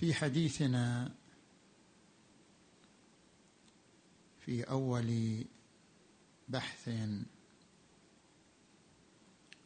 [0.00, 1.14] في حديثنا
[4.40, 5.44] في أول
[6.48, 6.88] بحث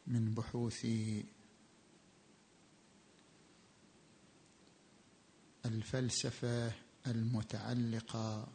[0.07, 0.87] من بحوث
[5.65, 6.71] الفلسفة
[7.07, 8.47] المتعلقة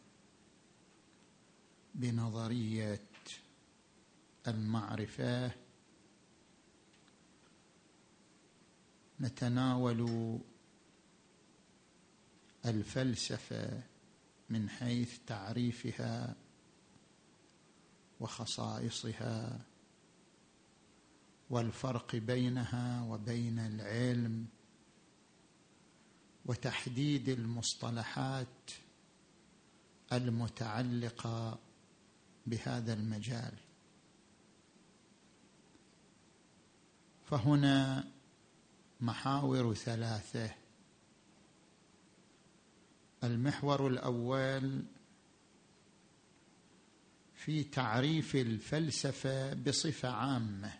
[1.95, 3.03] بنظرية
[4.49, 5.51] المعرفة
[9.21, 10.41] نتناول
[12.67, 13.83] الفلسفة
[14.49, 16.37] من حيث تعريفها
[18.21, 19.61] وخصائصها
[21.51, 24.47] والفرق بينها وبين العلم
[26.47, 28.71] وتحديد المصطلحات
[30.13, 31.59] المتعلقة
[32.47, 33.55] بهذا المجال.
[37.25, 38.05] فهنا
[39.01, 40.60] محاور ثلاثة
[43.25, 44.85] المحور الأول
[47.35, 50.73] في تعريف الفلسفة بصفة عامة.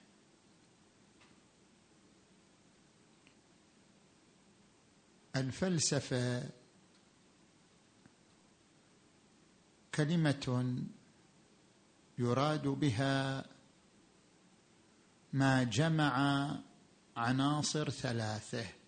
[5.37, 6.51] الفلسفة
[9.95, 10.75] كلمة
[12.19, 13.47] يراد بها
[15.33, 16.51] ما جمع
[17.17, 18.80] عناصر ثلاثة.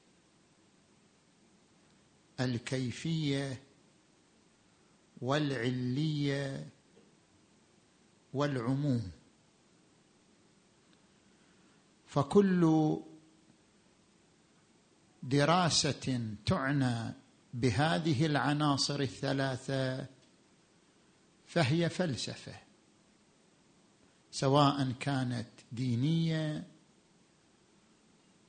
[2.40, 3.62] الكيفية
[5.20, 6.68] والعلية
[8.32, 9.10] والعموم.
[12.06, 12.96] فكل
[15.22, 17.14] دراسة تعنى
[17.54, 20.06] بهذه العناصر الثلاثة
[21.46, 22.54] فهي فلسفة
[24.30, 26.66] سواء كانت دينية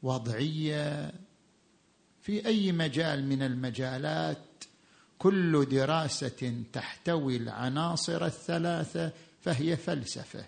[0.03, 1.13] وضعية
[2.23, 4.63] في أي مجال من المجالات
[5.17, 10.45] كل دراسة تحتوي العناصر الثلاثة فهي فلسفة.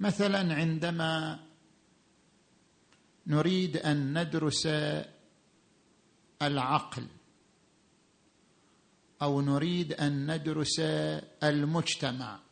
[0.00, 1.40] مثلا عندما
[3.26, 4.68] نريد أن ندرس
[6.42, 7.06] العقل
[9.22, 10.80] أو نريد أن ندرس
[11.42, 12.43] المجتمع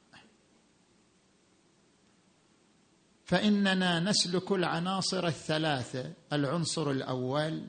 [3.32, 6.12] فإننا نسلك العناصر الثلاثة.
[6.32, 7.66] العنصر الأول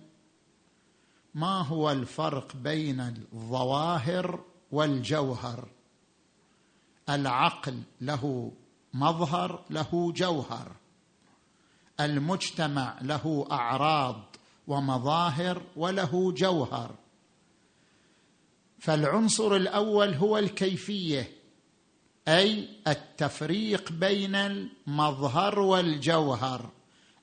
[1.35, 5.67] ما هو الفرق بين الظواهر والجوهر؟
[7.09, 8.51] العقل له
[8.93, 10.71] مظهر له جوهر.
[11.99, 14.35] المجتمع له أعراض
[14.67, 16.95] ومظاهر وله جوهر.
[18.79, 21.42] فالعنصر الأول هو الكيفية.
[22.27, 26.69] أي التفريق بين المظهر والجوهر.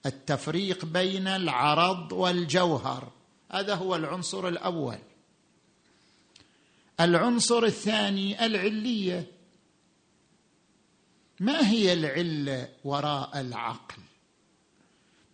[0.06, 3.12] التفريق بين العرض والجوهر.
[3.52, 4.98] هذا هو العنصر الأول.
[7.00, 9.26] العنصر الثاني العلية.
[11.40, 14.02] ما هي العلة وراء العقل؟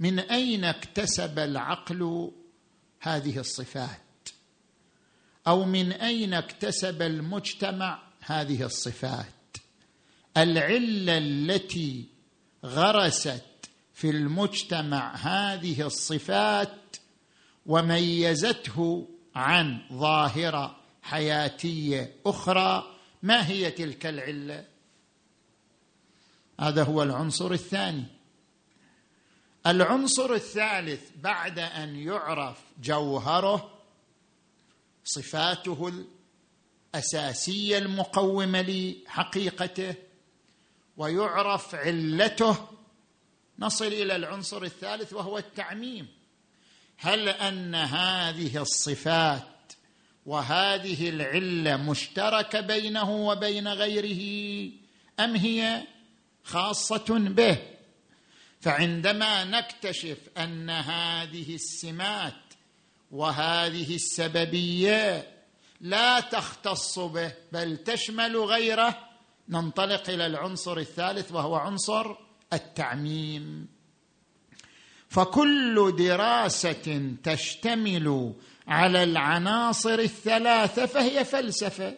[0.00, 2.32] من أين اكتسب العقل
[3.00, 4.00] هذه الصفات؟
[5.46, 9.35] أو من أين اكتسب المجتمع هذه الصفات؟
[10.36, 12.08] العلة التي
[12.64, 13.44] غرست
[13.92, 16.96] في المجتمع هذه الصفات
[17.66, 24.64] وميزته عن ظاهرة حياتية أخرى ما هي تلك العلة؟
[26.60, 28.04] هذا هو العنصر الثاني.
[29.66, 33.70] العنصر الثالث بعد أن يعرف جوهره
[35.04, 36.04] صفاته
[36.94, 39.94] الأساسية المقومة لحقيقته
[40.96, 42.68] ويعرف علته.
[43.58, 46.08] نصل إلى العنصر الثالث وهو التعميم.
[46.98, 49.72] هل أن هذه الصفات
[50.26, 54.72] وهذه العلة مشتركة بينه وبين غيره
[55.20, 55.82] أم هي
[56.44, 57.58] خاصة به؟
[58.60, 62.34] فعندما نكتشف أن هذه السمات
[63.10, 65.28] وهذه السببية
[65.80, 69.05] لا تختص به بل تشمل غيره
[69.48, 72.14] ننطلق إلى العنصر الثالث وهو عنصر
[72.52, 73.68] التعميم.
[75.08, 78.34] فكل دراسة تشتمل
[78.68, 81.94] على العناصر الثلاثة فهي فلسفة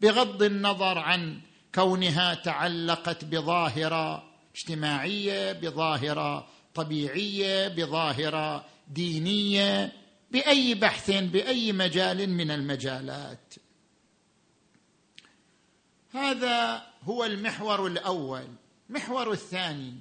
[0.00, 1.40] بغض النظر عن
[1.74, 9.92] كونها تعلقت بظاهرة اجتماعية بظاهرة طبيعية بظاهرة دينية
[10.30, 13.54] بأي بحث بأي مجال من المجالات.
[16.12, 18.48] هذا هو المحور الأول
[18.90, 19.94] المحور الثاني.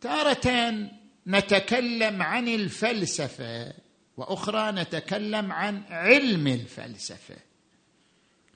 [0.00, 0.88] تارة
[1.26, 3.72] نتكلم عن الفلسفة
[4.16, 7.36] وأخرى نتكلم عن علم الفلسفة.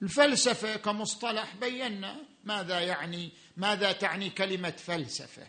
[0.02, 5.46] الفلسفة كمصطلح بينا ماذا يعني ماذا تعني كلمة فلسفة.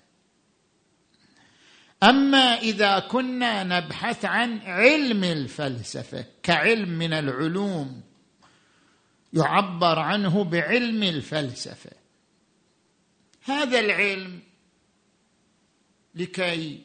[2.03, 8.12] أما إذا كنا نبحث عن علم الفلسفة كعلم من العلوم
[9.33, 11.91] يعبر عنه بعلم الفلسفة.
[13.41, 14.41] هذا العلم
[16.15, 16.81] لكي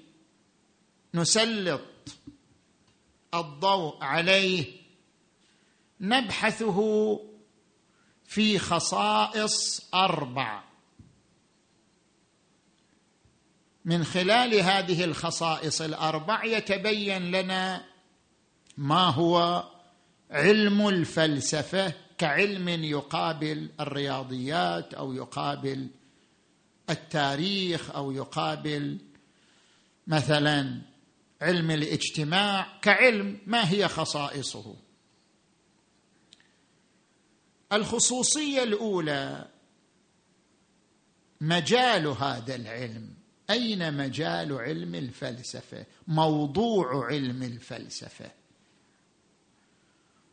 [1.14, 1.80] نسلط
[3.34, 4.64] الضوء عليه
[6.00, 7.20] نبحثه
[8.24, 10.68] في خصائص أربع.
[13.84, 17.84] من خلال هذه الخصائص الأربع يتبين لنا
[18.76, 19.64] ما هو
[20.30, 25.88] علم الفلسفة كعلم يقابل الرياضيات أو يقابل
[26.90, 28.98] التاريخ أو يقابل
[30.06, 30.82] مثلا
[31.42, 34.76] علم الاجتماع كعلم ما هي خصائصه.
[37.72, 39.48] الخصوصية الأولى
[41.40, 43.14] مجال هذا العلم.
[43.50, 48.30] أين مجال علم الفلسفة؟ موضوع علم الفلسفة.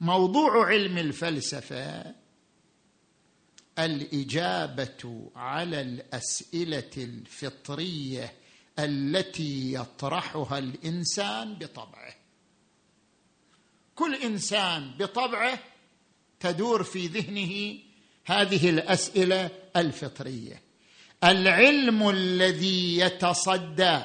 [0.02, 2.16] موضوع علم الفلسفة
[3.80, 8.34] الإجابة على الأسئلة الفطرية
[8.80, 12.16] التي يطرحها الإنسان بطبعه.
[13.96, 15.60] كل إنسان بطبعه
[16.40, 17.80] تدور في ذهنه
[18.26, 20.62] هذه الأسئلة الفطرية.
[21.24, 24.02] العلم الذي يتصدى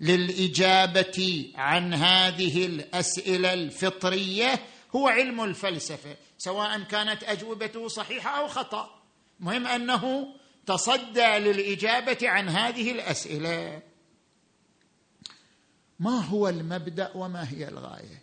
[0.00, 4.60] للإجابة عن هذه الأسئلة الفطرية
[4.96, 9.02] هو علم الفلسفة سواء كانت أجوبته صحيحة أو خطأ.
[9.40, 10.34] مهم أنه
[10.66, 13.82] تصدى للإجابة عن هذه الأسئلة.
[15.98, 18.22] ما هو المبدأ وما هي الغاية؟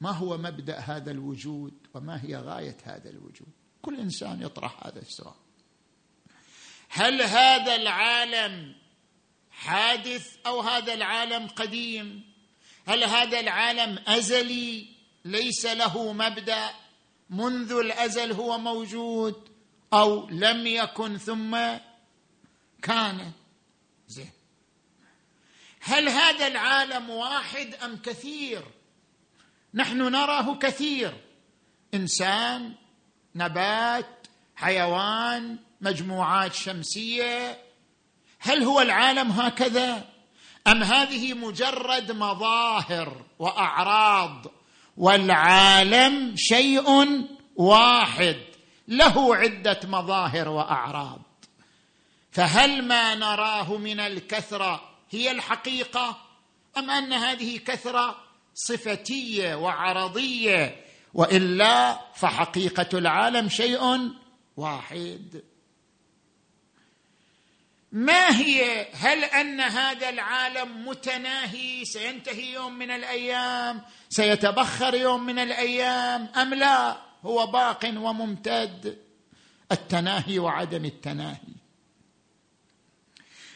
[0.00, 3.48] ما هو مبدأ هذا الوجود وما هي غاية هذا الوجود؟
[3.82, 5.34] كل إنسان يطرح هذا السؤال.
[6.88, 8.74] هل هذا العالم
[9.50, 12.34] حادث أو هذا العالم قديم؟
[12.86, 14.93] هل هذا العالم أزلي
[15.24, 16.70] ليس له مبدأ
[17.30, 19.48] منذ الأزل هو موجود
[19.92, 21.58] أو لم يكن ثم
[22.82, 23.32] كان.
[24.08, 24.30] زين.
[25.80, 28.62] هل هذا العالم واحد أم كثير؟
[29.74, 31.20] نحن نراه كثير.
[31.94, 32.74] إنسان
[33.34, 34.26] نبات
[34.56, 37.62] حيوان مجموعات شمسية.
[38.38, 40.08] هل هو العالم هكذا؟
[40.66, 44.46] أم هذه مجرد مظاهر وأعراض؟
[44.96, 47.18] والعالم شيء
[47.56, 48.36] واحد
[48.88, 51.20] له عدة مظاهر وأعراض.
[52.30, 56.16] فهل ما نراه من الكثرة هي الحقيقة؟
[56.76, 58.16] أم أن هذه كثرة
[58.54, 64.10] صفتية وعرضية؟ وإلا فحقيقة العالم شيء
[64.56, 65.42] واحد.
[67.94, 76.28] ما هي؟ هل أن هذا العالم متناهي؟ سينتهي يوم من الأيام؟ سيتبخر يوم من الأيام؟
[76.36, 78.98] أم لا؟ هو باق وممتد.
[79.72, 81.54] التناهي وعدم التناهي.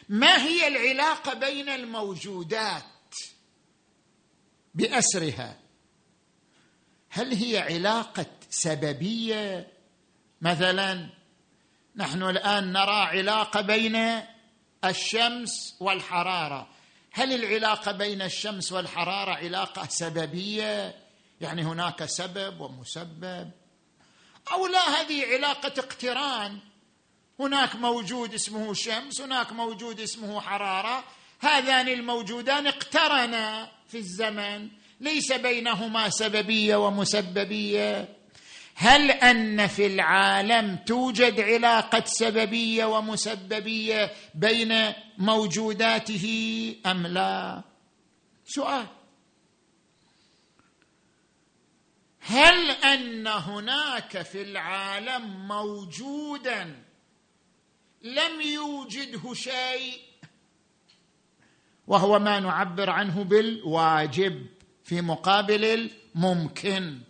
[0.09, 2.83] ما هي العلاقة بين الموجودات
[4.73, 5.57] بأسرها؟
[7.09, 9.67] هل هي علاقة سببية؟
[10.41, 11.09] مثلا
[11.95, 14.21] نحن الآن نرى علاقة بين
[14.85, 16.67] الشمس والحرارة.
[17.11, 20.95] هل العلاقة بين الشمس والحرارة علاقة سببية؟
[21.41, 23.51] يعني هناك سبب ومسبب.
[24.51, 26.59] أو لا هذه علاقة اقتران.
[27.39, 31.03] هناك موجود اسمه شمس هناك موجود اسمه حرارة.
[31.39, 34.69] هذان الموجودان اقترنا في الزمن.
[34.99, 38.18] ليس بينهما سببية ومسببية.
[38.81, 46.25] هل أن في العالم توجد علاقة سببية ومسببية بين موجوداته
[46.85, 47.63] أم لا؟
[48.45, 48.85] سؤال.
[52.19, 56.83] هل أن هناك في العالم موجودا
[58.01, 59.99] لم يوجده شيء؟
[61.87, 64.45] وهو ما نعبر عنه بالواجب
[64.83, 67.08] في مقابل الممكن.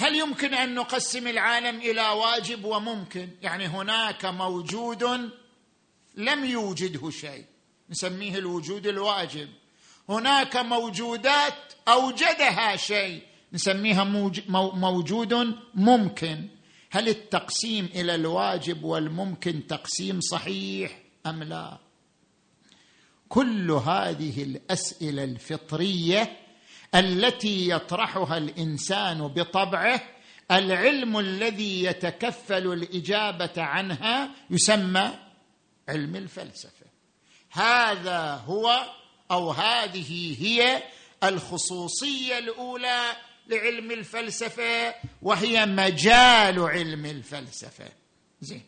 [0.00, 5.30] هل يمكن أن نقسم العالم إلى واجب وممكن؟ يعني هناك موجود
[6.14, 7.44] لم يوجده شيء.
[7.90, 9.48] نسميه الوجود الواجب.
[10.08, 11.54] هناك موجودات
[11.88, 13.22] أوجدها شيء.
[13.52, 14.04] نسميها
[14.74, 16.48] موجود ممكن.
[16.90, 21.78] هل التقسيم إلى الواجب والممكن تقسيم صحيح أم لا؟
[23.28, 26.36] كل هذه الأسئلة الفطرية
[26.94, 30.02] التي يطرحها الإنسان بطبعه
[30.50, 35.18] العلم الذي يتكفل الإجابة عنها يسمى
[35.88, 36.86] علم الفلسفة.
[37.50, 38.86] هذا هو
[39.30, 40.82] أو هذه هي
[41.24, 43.16] الخصوصية الأولى
[43.46, 47.88] لعلم الفلسفة وهي مجال علم الفلسفة.
[48.40, 48.64] زين.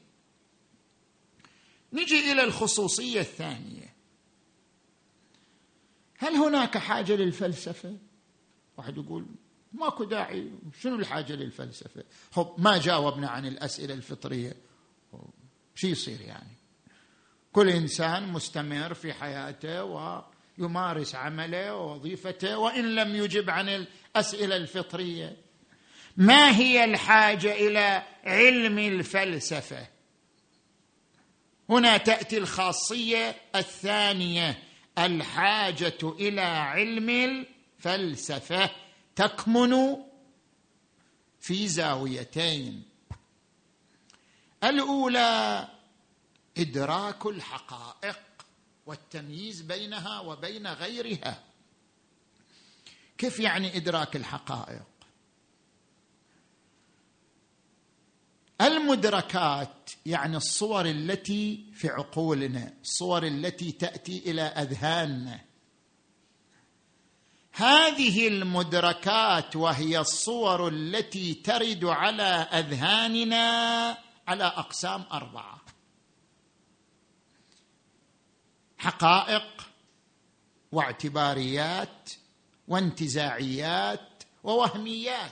[1.92, 3.94] نجي إلى الخصوصية الثانية.
[6.18, 7.96] هل هناك حاجة للفلسفة؟
[8.80, 9.26] واحد يقول
[9.72, 14.56] ماكو داعي شنو الحاجة للفلسفة؟ خب ما جاوبنا عن الأسئلة الفطرية.
[15.74, 16.56] شو يصير يعني؟
[17.52, 19.84] كل إنسان مستمر في حياته
[20.58, 25.36] ويمارس عمله ووظيفته وإن لم يجب عن الأسئلة الفطرية.
[26.16, 29.86] ما هي الحاجة إلى علم الفلسفة؟
[31.68, 34.58] هنا تأتي الخاصية الثانية
[34.98, 37.59] الحاجة إلى علم الفلسفه
[39.16, 39.96] تكمن
[41.40, 42.82] في زاويتين.
[44.64, 45.68] الأولى
[46.58, 48.20] إدراك الحقائق
[48.86, 51.44] والتمييز بينها وبين غيرها.
[53.18, 54.82] كيف يعني إدراك الحقائق؟
[58.60, 65.49] المدركات يعني الصور التي في عقولنا الصور التي تأتي إلى أذهاننا.
[67.52, 75.60] هذه المدركات وهي الصور التي ترد على أذهاننا على أقسام أربعة.
[78.78, 79.68] حقائق
[80.72, 82.10] واعتباريات
[82.68, 85.30] وانتزاعيات ووهميات.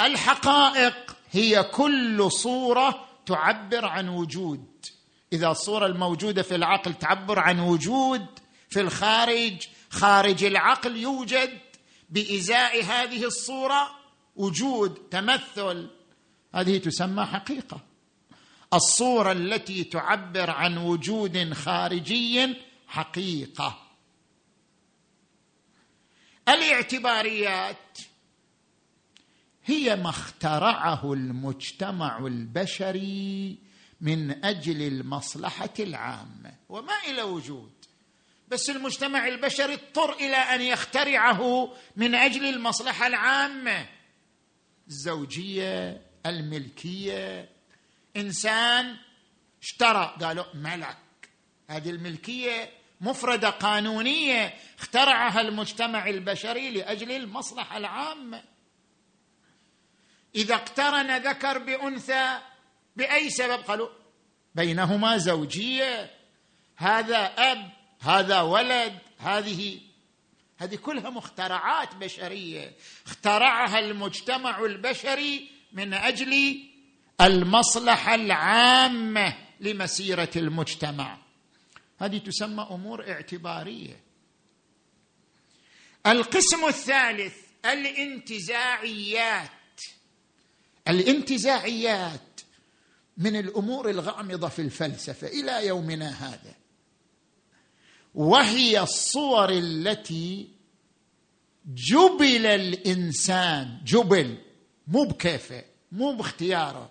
[0.00, 4.86] الحقائق هي كل صورة تعبر عن وجود.
[5.32, 8.26] إذا الصورة الموجودة في العقل تعبر عن وجود
[8.68, 11.58] في الخارج خارج العقل يوجد
[12.10, 13.90] بإزاء هذه الصورة
[14.36, 15.90] وجود تمثل.
[16.54, 17.80] هذه تسمى حقيقة.
[18.74, 22.56] الصورة التي تعبر عن وجود خارجي
[22.86, 23.78] حقيقة.
[26.48, 27.98] الاعتباريات
[29.64, 33.58] هي ما اخترعه المجتمع البشري
[34.00, 37.79] من أجل المصلحة العامة وما إلى وجود.
[38.50, 43.86] بس المجتمع البشري اضطر إلى أن يخترعه من أجل المصلحة العامة.
[44.88, 47.48] الزوجية الملكية.
[48.16, 48.96] إنسان
[49.62, 50.96] اشترى قالوا ملك.
[51.68, 58.42] هذه الملكية مفردة قانونية اخترعها المجتمع البشري لأجل المصلحة العامة.
[60.34, 62.38] إذا اقترن ذكر بأنثى
[62.96, 63.88] بأي سبب؟ قالوا
[64.54, 66.10] بينهما زوجية.
[66.76, 69.80] هذا أب هذا ولد هذه
[70.58, 72.76] هذه كلها مخترعات بشرية.
[73.06, 76.62] اخترعها المجتمع البشري من أجل
[77.20, 81.18] المصلحة العامة لمسيرة المجتمع.
[81.98, 84.00] هذه تسمى أمور اعتبارية.
[86.06, 89.50] القسم الثالث الانتزاعيات.
[90.88, 92.40] الانتزاعيات
[93.16, 96.59] من الأمور الغامضة في الفلسفة إلى يومنا هذا.
[98.14, 100.48] وهي الصور التي
[101.66, 103.80] جبل الإنسان.
[103.84, 104.38] جبل
[104.86, 106.90] مو بكيفة مو باختياره.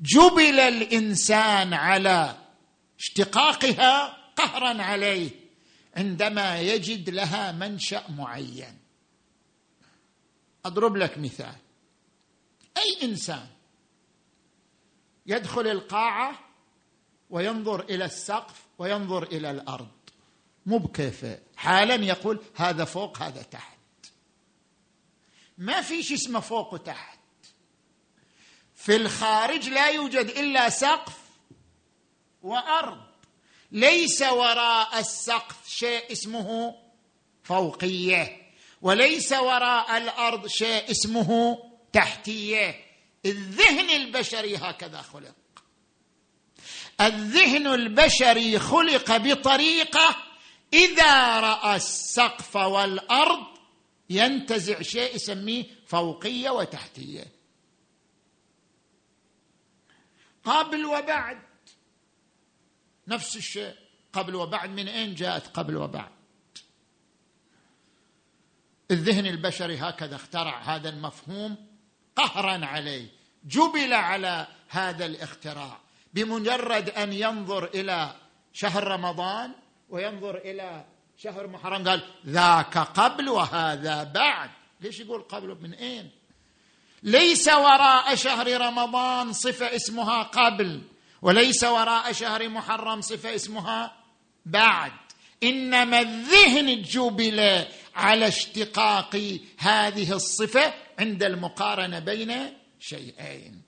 [0.00, 2.36] جبل الإنسان على
[2.98, 5.30] اشتقاقها قهرا عليه
[5.96, 8.78] عندما يجد لها منشأ معين.
[10.64, 11.54] أضرب لك مثال.
[12.76, 13.46] أي إنسان
[15.26, 16.38] يدخل القاعة
[17.30, 20.01] وينظر إلى السقف وينظر إلى الأرض؟
[20.66, 23.78] مو بكيفه حالا يقول هذا فوق هذا تحت.
[25.58, 27.18] ما في شيء اسمه فوق وتحت.
[28.74, 31.18] في الخارج لا يوجد إلا سقف
[32.42, 33.02] وأرض.
[33.72, 36.74] ليس وراء السقف شيء اسمه
[37.42, 38.52] فوقية
[38.82, 41.58] وليس وراء الأرض شيء اسمه
[41.92, 42.84] تحتية.
[43.24, 45.34] الذهن البشري هكذا خلق.
[47.00, 50.31] الذهن البشري خلق بطريقة
[50.72, 53.46] إذا رأى السقف والأرض
[54.10, 57.24] ينتزع شيء يسميه فوقية وتحتية.
[60.44, 61.42] قبل وبعد.
[63.08, 63.74] نفس الشيء.
[64.12, 66.10] قبل وبعد من أين جاءت قبل وبعد؟
[68.90, 71.66] الذهن البشري هكذا اخترع هذا المفهوم
[72.16, 73.08] قهرا عليه.
[73.44, 75.80] جبل على هذا الاختراع.
[76.14, 78.16] بمجرد أن ينظر إلى
[78.52, 79.61] شهر رمضان
[79.92, 80.84] وينظر إلى
[81.18, 84.50] شهر محرم قال ذاك قبل وهذا بعد.
[84.80, 86.10] ليش يقول قبل من إين؟
[87.02, 90.82] ليس وراء شهر رمضان صفة اسمها قبل
[91.22, 93.96] وليس وراء شهر محرم صفة اسمها
[94.46, 94.92] بعد.
[95.42, 102.32] إنما الذهن جبل على اشتقاق هذه الصفة عند المقارنة بين
[102.80, 103.62] شيئين.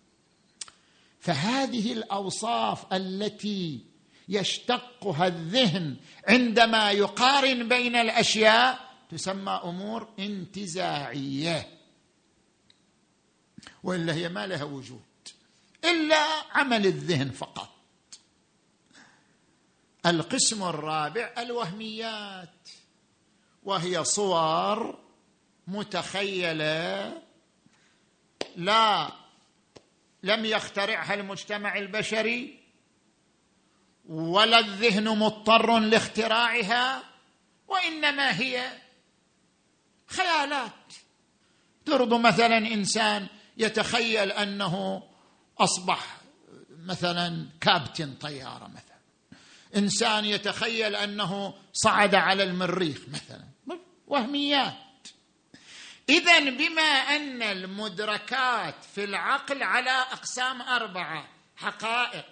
[1.21, 3.94] فهذه الأوصاف التي
[4.28, 5.97] يشتقها الذهن
[6.28, 11.78] عندما يقارن بين الأشياء تسمى أمور انتزاعية.
[13.83, 15.00] وإلا هي ما لها وجود.
[15.85, 17.71] إلا عمل الذهن فقط.
[20.07, 22.69] القسم الرابع الوهميات.
[23.62, 24.99] وهي صور
[25.66, 27.23] متخيلة
[28.57, 29.12] لا
[30.23, 32.63] لم يخترعها المجتمع البشري
[34.09, 37.03] ولا الذهن مضطر لاختراعها
[37.69, 38.73] وإنما هي
[40.07, 40.73] خيالات.
[41.87, 45.03] ترض مثلا إنسان يتخيل أنه
[45.59, 46.17] أصبح
[46.71, 48.95] مثلا كابتن طيارة مثلا.
[49.77, 53.45] إنسان يتخيل أنه صعد على المريخ مثلا.
[54.07, 54.75] وهميات.
[56.09, 62.27] اذا بما أن المدركات في العقل على أقسام أربعة حقائق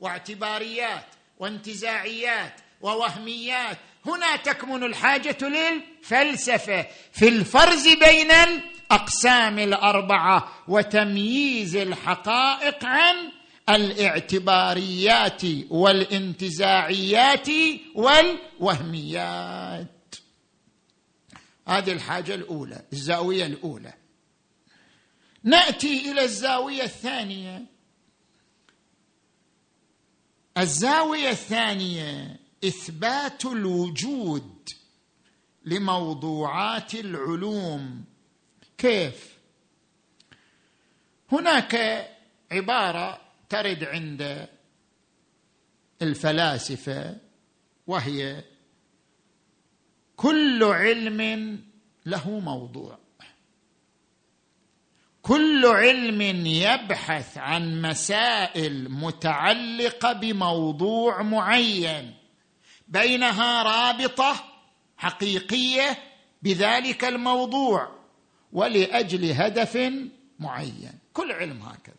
[0.00, 1.06] واعتباريات
[1.38, 3.78] وانتزاعيات ووهميات.
[4.06, 13.32] هنا تكمن الحاجة للفلسفة في الفرز بين الأقسام الأربعة وتمييز الحقائق عن
[13.68, 17.48] الاعتباريات والانتزاعيات
[17.94, 19.88] والوهميات.
[21.68, 23.92] هذه الحاجة الأولى الزاوية الأولى.
[25.44, 27.77] نأتي إلى الزاوية الثانية.
[30.58, 34.68] الزاوية الثانية إثبات الوجود
[35.64, 38.04] لموضوعات العلوم.
[38.78, 39.38] كيف؟
[41.32, 42.06] هناك
[42.52, 44.48] عبارة ترد عند
[46.02, 47.16] الفلاسفة
[47.86, 48.44] وهي
[50.16, 51.60] كل علم
[52.06, 52.98] له موضوع.
[55.28, 62.14] كل علم يبحث عن مسائل متعلقة بموضوع معين
[62.88, 64.44] بينها رابطة
[64.96, 65.98] حقيقية
[66.42, 67.98] بذلك الموضوع
[68.52, 69.76] ولأجل هدف
[70.38, 70.98] معين.
[71.12, 71.94] كل علم هكذا.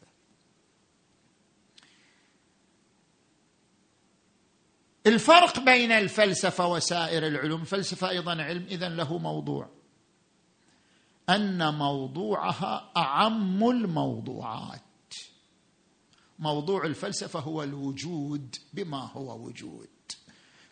[5.08, 9.79] الفرق بين الفلسفة وسائر العلوم الفلسفه أيضا علم اذا له موضوع.
[11.30, 14.82] أن موضوعها أعم الموضوعات.
[16.40, 19.90] موضوع الفلسفة هو الوجود بما هو وجود.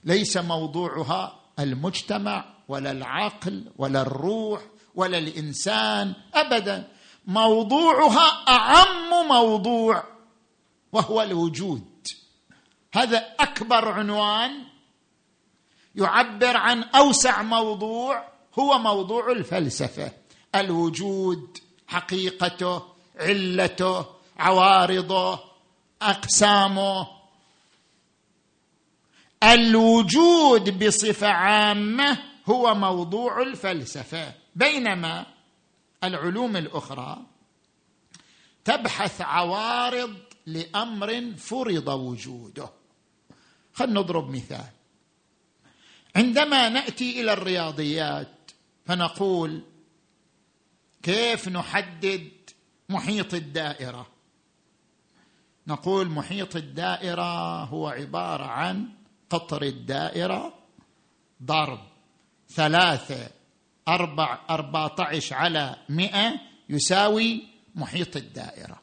[0.03, 4.61] ليس موضوعها المجتمع ولا العقل ولا الروح
[4.95, 6.87] ولا الإنسان ابدا.
[7.27, 10.03] موضوعها أعم موضوع
[10.91, 12.07] وهو الوجود.
[12.93, 14.63] هذا أكبر عنوان
[15.95, 18.27] يعبر عن أوسع موضوع
[18.59, 20.11] هو موضوع الفلسفة.
[20.55, 21.57] الوجود
[21.87, 22.83] حقيقته
[23.19, 24.05] علته
[24.37, 25.39] عوارضه
[26.01, 27.07] أقسامه.
[29.43, 34.33] الوجود بصفة عامة هو موضوع الفلسفة.
[34.55, 35.25] بينما
[36.03, 37.17] العلوم الأخرى
[38.65, 42.69] تبحث عوارض لأمر فرض وجوده.
[43.73, 44.69] خلينا نضرب مثال.
[46.15, 48.51] عندما نأتي إلى الرياضيات
[48.85, 49.61] فنقول
[51.03, 52.31] كيف نحدد
[52.89, 54.07] محيط الدائرة؟
[55.67, 58.89] نقول محيط الدائرة هو عبارة عن
[59.29, 60.53] قطر الدائرة
[61.43, 61.79] ضرب
[62.49, 63.29] ثلاثة
[63.87, 67.43] أربع أربعة عشر على مئة يساوي
[67.75, 68.81] محيط الدائرة.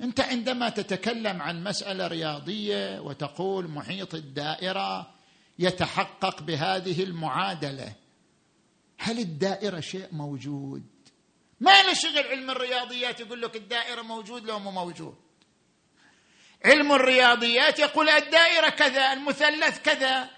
[0.00, 5.10] أنت عندما تتكلم عن مسألة رياضية وتقول محيط الدائرة
[5.58, 7.92] يتحقق بهذه المعادلة
[8.98, 10.82] هل الدائرة شيء موجود؟
[11.60, 15.14] ما له شغل علم الرياضيات يقول لك الدائرة موجود لو مو موجود
[16.64, 20.30] علم الرياضيات يقول الدائرة كذا المثلث كذا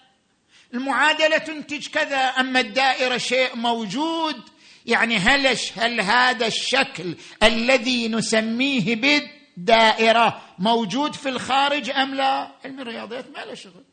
[0.74, 4.42] المعادلة تنتج كذا أما الدائرة شيء موجود
[4.86, 13.30] يعني هل هل هذا الشكل الذي نسميه بالدائرة موجود في الخارج أم لا؟ علم الرياضيات
[13.30, 13.84] ما له شغل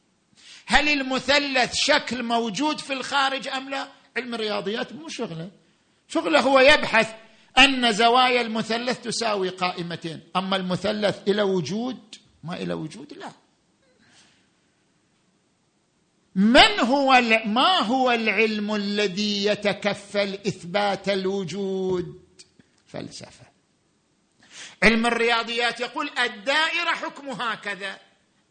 [0.65, 3.87] هل المثلث شكل موجود في الخارج أم لا؟
[4.17, 5.49] علم الرياضيات مو شغلة
[6.09, 7.15] شغله هو يبحث
[7.57, 10.19] أن زوايا المثلث تساوي قائمتين.
[10.35, 13.31] أما المثلث إلى وجود ما إلى وجود؟ لا.
[16.35, 22.23] من هو ما هو العلم الذي يتكفل إثبات الوجود؟
[22.87, 23.45] فلسفة.
[24.83, 27.99] علم الرياضيات يقول الدائرة حكمها كذا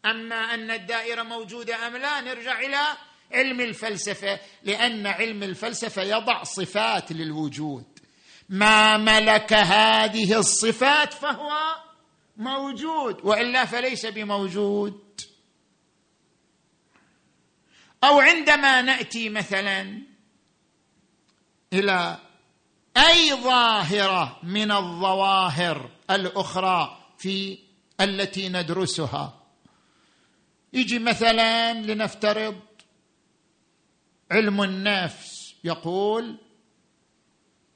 [0.05, 2.81] أما أن الدائرة موجودة أم لا نرجع إلى
[3.31, 7.85] علم الفلسفة لأن علم الفلسفة يضع صفات للوجود.
[8.49, 11.51] ما ملك هذه الصفات فهو
[12.37, 15.21] موجود وإلا فليس بموجود.
[18.03, 20.01] أو عندما نأتي مثلا
[21.73, 22.17] إلى
[22.97, 27.59] أي ظاهرة من الظواهر الأخرى في
[28.01, 29.39] التي ندرسها.
[30.73, 32.59] يجي مثلا لنفترض
[34.31, 35.55] علم النفس.
[35.63, 36.37] يقول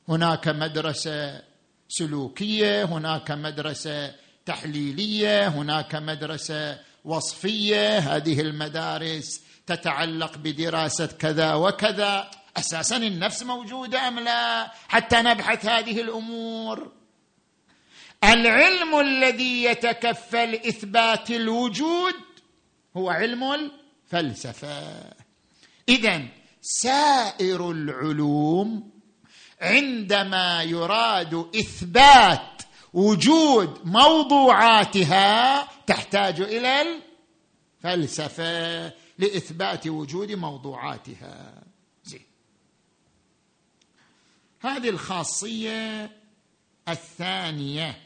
[0.09, 1.41] هناك مدرسة
[1.87, 7.97] سلوكية هناك مدرسة تحليلية هناك مدرسة وصفية.
[7.97, 12.31] هذه المدارس تتعلق بدراسة كذا وكذا.
[12.57, 16.91] أساسا النفس موجودة أم لا؟ حتى نبحث هذه الأمور.
[18.23, 22.13] العلم الذي يتكفل إثبات الوجود
[22.97, 25.13] هو علم الفلسفة.
[25.89, 26.21] اذا
[26.65, 28.91] سائر العلوم
[29.62, 32.62] عندما يراد إثبات
[32.93, 37.02] وجود موضوعاتها تحتاج إلى
[37.84, 41.63] الفلسفة لإثبات وجود موضوعاتها.
[42.04, 42.26] زين.
[44.60, 46.12] هذه الخاصية
[46.89, 48.02] الثانية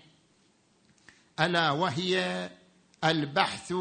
[1.39, 2.49] ألا وهي
[3.03, 3.73] البحث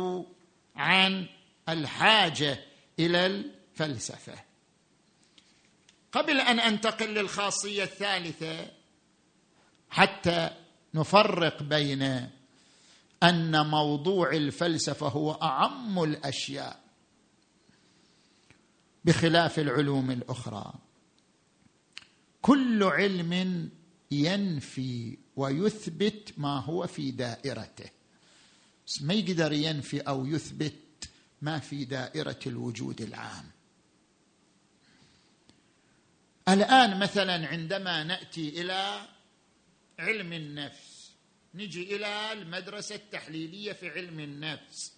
[0.76, 1.26] عن
[1.68, 2.64] الحاجة
[2.98, 4.45] إلى الفلسفة.
[6.12, 8.70] قبل أن أنتقل للخاصية الثالثة
[9.90, 10.50] حتى
[10.94, 12.30] نفرق بين
[13.22, 16.80] أن موضوع الفلسفة هو أعم الأشياء
[19.04, 20.72] بخلاف العلوم الأخرى.
[22.42, 23.70] كل علم
[24.10, 27.90] ينفي ويثبت ما هو في دائرته.
[29.00, 31.08] ما يقدر ينفي أو يثبت
[31.42, 33.55] ما في دائرة الوجود العام.
[36.48, 39.00] الآن مثلا عندما نأتي إلى
[39.98, 41.12] علم النفس
[41.54, 44.92] نجي إلى المدرسة التحليلية في علم النفس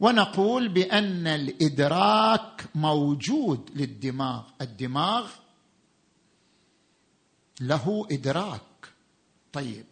[0.00, 4.42] ونقول بأن الإدراك موجود للدماغ.
[4.60, 5.30] الدماغ
[7.60, 8.62] له إدراك.
[9.52, 9.84] طيب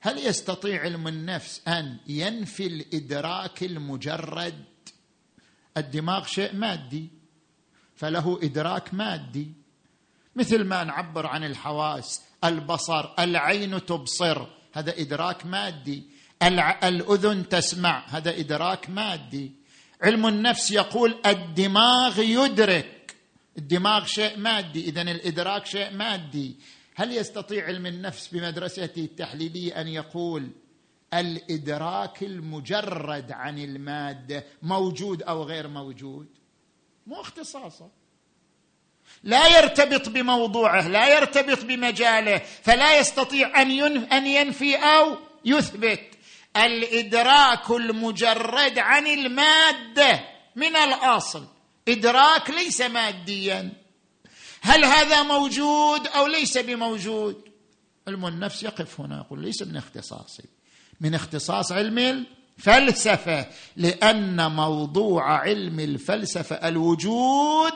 [0.00, 4.64] هل يستطيع علم النفس أن ينفي الإدراك المجرد؟
[5.76, 7.15] الدماغ شيء مادي.
[7.96, 9.52] فله إدراك مادي.
[10.36, 16.02] مثل ما نعبر عن الحواس البصر العين تبصر هذا إدراك مادي.
[16.84, 19.52] الأذن تسمع هذا إدراك مادي.
[20.02, 23.16] علم النفس يقول الدماغ يدرك.
[23.58, 26.56] الدماغ شيء مادي اذا الإدراك شيء مادي.
[26.94, 30.50] هل يستطيع علم النفس بمدرسته التحليلية أن يقول
[31.14, 36.26] الإدراك المجرد عن المادة موجود أو غير موجود؟
[37.06, 37.90] مو اختصاصه.
[39.22, 43.80] لا يرتبط بموضوعه لا يرتبط بمجاله فلا يستطيع أن
[44.12, 46.00] أن ينفي أو يثبت.
[46.56, 50.20] الإدراك المجرد عن المادة
[50.56, 51.46] من الأصل.
[51.88, 53.72] إدراك ليس ماديا.
[54.60, 57.48] هل هذا موجود أو ليس بموجود؟
[58.08, 60.44] علم النفس يقف هنا يقول ليس من اختصاصي.
[61.00, 62.26] من اختصاص علم
[62.58, 67.72] الفلسفه لأن موضوع علم الفلسفة الوجود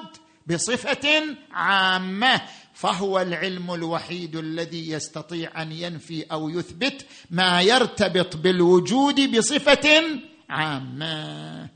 [0.46, 2.42] بصفة عامة
[2.74, 11.68] فهو العلم الوحيد الذي يستطيع أن ينفي أو يثبت ما يرتبط بالوجود بصفة عامة.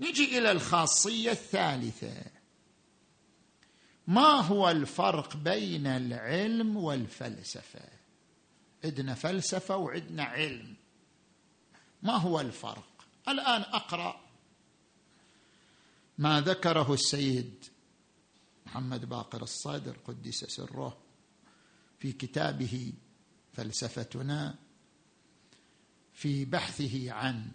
[0.00, 2.14] نجي إلى الخاصية الثالثة.
[4.06, 7.91] ما هو الفرق بين العلم والفلسفة؟
[8.84, 10.76] عندنا فلسفة وعندنا علم.
[12.02, 14.20] ما هو الفرق؟ الآن أقرأ
[16.18, 17.64] ما ذكره السيد
[18.66, 20.98] محمد باقر الصادر قدس سره
[21.98, 22.92] في كتابه
[23.52, 24.54] فلسفتنا
[26.12, 27.50] في بحثه عن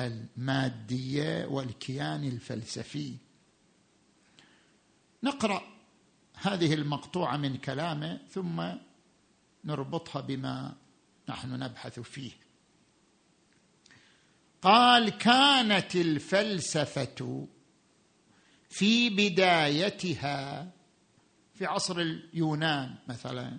[0.00, 3.16] المادية والكيان الفلسفي.
[5.22, 5.62] نقرأ
[6.34, 8.72] هذه المقطوعة من كلامه ثم
[9.66, 10.74] نربطها بما
[11.28, 12.32] نحن نبحث فيه.
[14.62, 17.46] قال كانت الفلسفة
[18.70, 20.70] في بدايتها
[21.54, 23.58] في عصر اليونان مثلا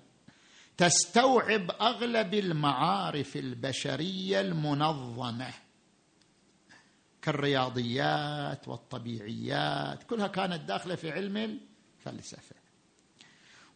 [0.77, 5.53] تستوعب أغلب المعارف البشرية المنظمة
[7.21, 11.59] كالرياضيات والطبيعيات كلها كانت داخلة في علم
[11.97, 12.55] الفلسفة.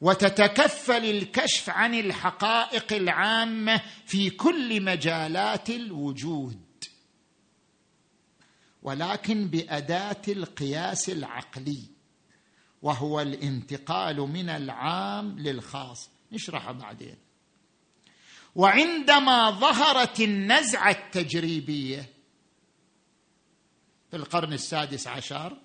[0.02, 6.62] وتتكفل الكشف عن الحقائق العامة في كل مجالات الوجود.
[8.82, 11.84] ولكن بأداة القياس العقلي
[12.82, 16.10] وهو الانتقال من العام للخاص.
[16.32, 17.18] نشرحه بعدين.
[18.56, 22.10] وعندما ظهرت النزعة التجريبية
[24.12, 25.58] في القرن السادس عشر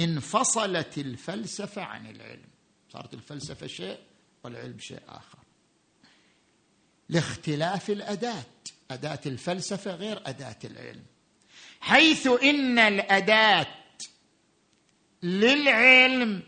[0.00, 2.55] انفصلت الفلسفة عن العلم.
[2.92, 3.98] صارت الفلسفة شيء
[4.44, 5.38] والعلم شيء آخر.
[7.08, 8.44] لاختلاف الأداة.
[8.90, 11.04] أداة الفلسفة غير أداة العلم.
[11.80, 13.66] حيث إن الأداة
[15.22, 16.42] للعلم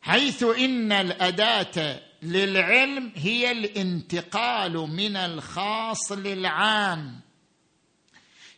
[0.00, 7.20] حيث إن الأداة للعلم هي الانتقال من الخاص للعام.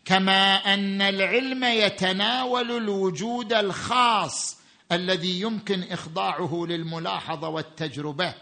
[0.04, 4.57] كما أن العلم يتناول الوجود الخاص
[4.92, 8.34] الذي يمكن إخضاعه للملاحظة والتجربة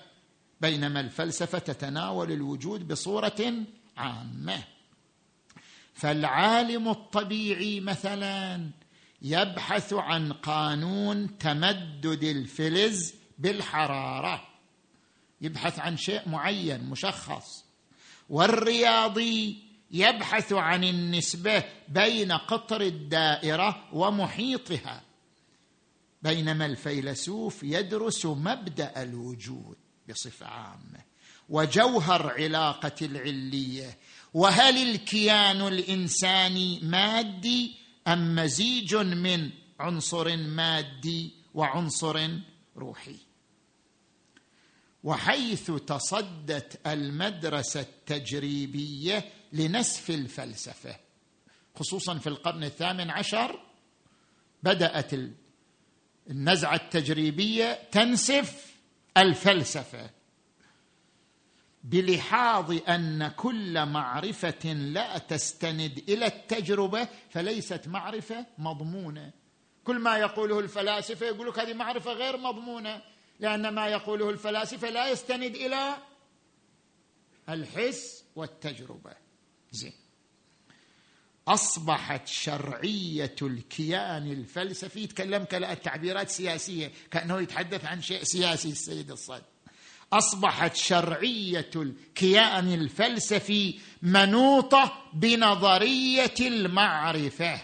[0.61, 3.54] بينما الفلسفة تتناول الوجود بصورة
[3.96, 4.62] عامة.
[5.94, 8.70] فالعالم الطبيعي مثلا
[9.22, 14.48] يبحث عن قانون تمدد الفلز بالحرارة.
[15.40, 17.64] يبحث عن شيء معين مشخص.
[18.30, 19.59] والرياضي
[19.90, 25.06] يبحث عن النسبة بين قطر الدائرة ومحيطها.
[26.27, 29.77] بينما الفيلسوف يدرس مبدأ الوجود
[30.09, 31.01] بصفة عامة
[31.49, 33.99] وجوهر علاقة العلية
[34.35, 37.75] وهل الكيان الإنساني مادي
[38.09, 42.29] أم مزيج من عنصر مادي وعنصر
[42.77, 43.17] روحي؟
[45.05, 50.97] وحيث تصدت المدرسة التجريبية لنسف الفلسفة
[51.75, 53.61] خصوصا في القرن الثامن عشر
[54.62, 55.15] بدأت
[56.31, 58.75] النزعة التجريبية تنسف
[59.17, 60.11] الفلسفة.
[61.85, 69.33] بلحاظ أن كل معرفة لا تستند إلى التجربة فليست معرفة مضمونة.
[69.85, 73.03] كل ما يقوله الفلاسفة يقول لك هذه معرفة غير مضمونة
[73.41, 75.97] لأن ما يقوله الفلاسفة لا يستند إلى
[77.49, 79.12] الحس والتجربة.
[79.73, 80.06] زين.
[81.48, 85.00] أصبحت شرعية الكيان الفلسفي.
[85.00, 85.44] يتكلم
[85.85, 89.42] تعبيرات سياسية كأنه يتحدث عن شيء سياسي السيد الصدر
[90.12, 97.62] أصبحت شرعية الكيان الفلسفي منوطة بنظرية المعرفة.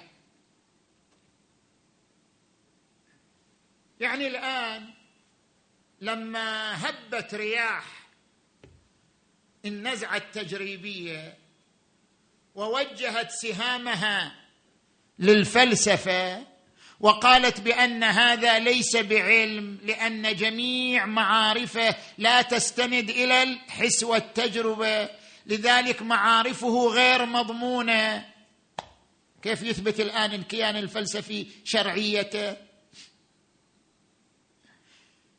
[4.01, 4.95] يعني الآن
[6.01, 8.09] لما هبت رياح
[9.65, 11.39] النزعه التجريبيه
[12.55, 14.33] ووجهت سهامها
[15.19, 16.53] للفلسفة
[17.01, 25.09] وقالت بأن هذا ليس بعلم لأن جميع معارفه لا تستند إلى الحس والتجربة
[25.47, 28.27] لذلك معارفه غير مضمونة.
[29.43, 32.57] كيف يثبت الآن الكيان الفلسفي شرعيته؟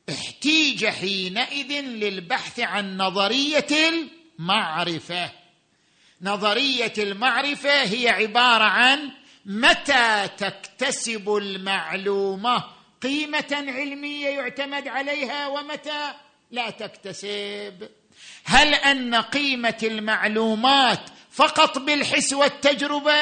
[0.09, 3.67] احتيج حينئذ للبحث عن نظرية
[4.39, 5.42] المعرفة.
[6.23, 9.11] نظرية المعرفة هي عبارة عن
[9.45, 12.63] متى تكتسب المعلومة؟
[13.01, 16.13] قيمة علمية يعتمد عليها ومتى
[16.51, 17.89] لا تكتسب.
[18.43, 23.15] هل أن قيمة المعلومات فقط بالحس والتجربة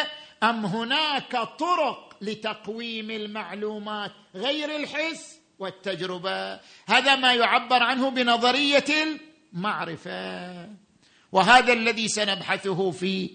[0.44, 8.86] أم هناك طرق لتقويم المعلومات غير الحس والتجربة؟ هذا ما يعبر عنه بنظرية
[9.54, 10.82] المعرفة.
[11.32, 13.30] وهذا الذي سنبحثه في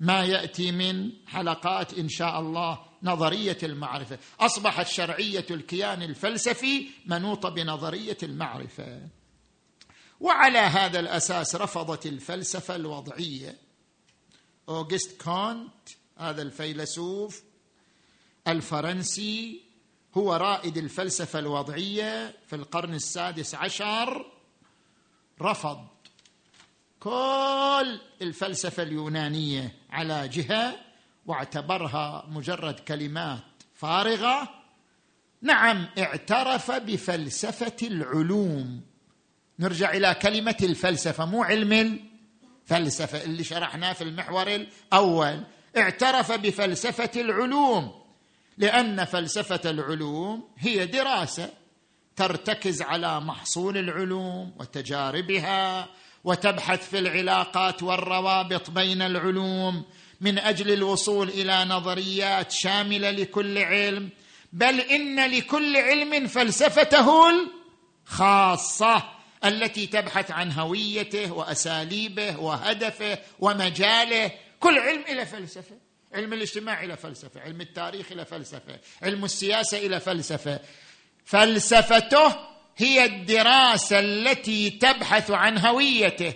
[0.00, 4.18] ما يأتي من حلقات إن شاء الله نظرية المعرفة.
[4.40, 9.08] أصبحت شرعية الكيان الفلسفي منوطة بنظرية المعرفة.
[10.20, 13.58] وعلى هذا الأساس رفضت الفلسفة الوضعية.
[14.68, 17.42] أوغست كونت هذا الفيلسوف
[18.48, 19.62] الفرنسي
[20.14, 24.26] هو رائد الفلسفة الوضعية في القرن السادس عشر
[25.42, 25.86] رفض
[27.02, 30.76] كل الفلسفة اليونانية على جهة
[31.26, 33.42] واعتبرها مجرد كلمات
[33.74, 34.48] فارغة.
[35.42, 38.80] نعم اعترف بفلسفة العلوم.
[39.58, 42.00] نرجع إلى كلمة الفلسفة مو علم
[42.62, 45.40] الفلسفة اللي شرحناه في المحور الأول.
[45.76, 48.02] اعترف بفلسفة العلوم
[48.58, 51.50] لأن فلسفة العلوم هي دراسة
[52.16, 55.88] ترتكز على محصول العلوم وتجاربها
[56.24, 59.84] وتبحث في العلاقات والروابط بين العلوم
[60.20, 64.08] من أجل الوصول إلى نظريات شاملة لكل علم
[64.52, 67.30] بل إن لكل علم فلسفته
[68.06, 69.02] الخاصة
[69.44, 74.30] التي تبحث عن هويته وأساليبه وهدفه ومجاله.
[74.60, 75.76] كل علم إلى فلسفة
[76.14, 80.60] علم الاجتماع إلى فلسفة علم التاريخ إلى فلسفة علم السياسة إلى فلسفة.
[81.24, 86.34] فلسفته هي الدراسة التي تبحث عن هويته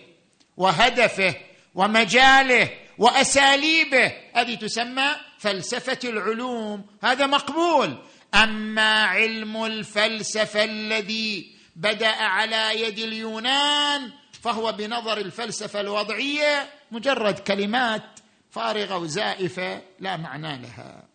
[0.57, 1.35] وهدفه
[1.75, 4.13] ومجاله وأساليبه.
[4.35, 6.87] هذه تسمى فلسفة العلوم.
[7.03, 7.99] هذا مقبول.
[8.35, 14.11] أما علم الفلسفة الذي بدأ على يد اليونان
[14.43, 18.03] فهو بنظر الفلسفة الوضعية مجرد كلمات
[18.51, 21.09] فارغة وزائفة لا معنى لها.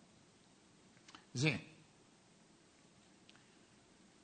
[1.34, 1.71] زين.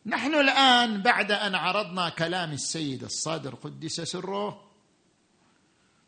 [0.08, 4.64] نحن الآن بعد أن عرضنا كلام السيد الصادر قدس سره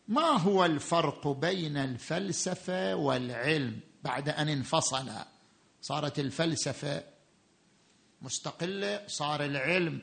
[0.07, 5.09] ما هو الفرق بين الفلسفة والعلم بعد أن انفصل؟
[5.81, 7.03] صارت الفلسفة
[8.21, 10.01] مستقلة صار العلم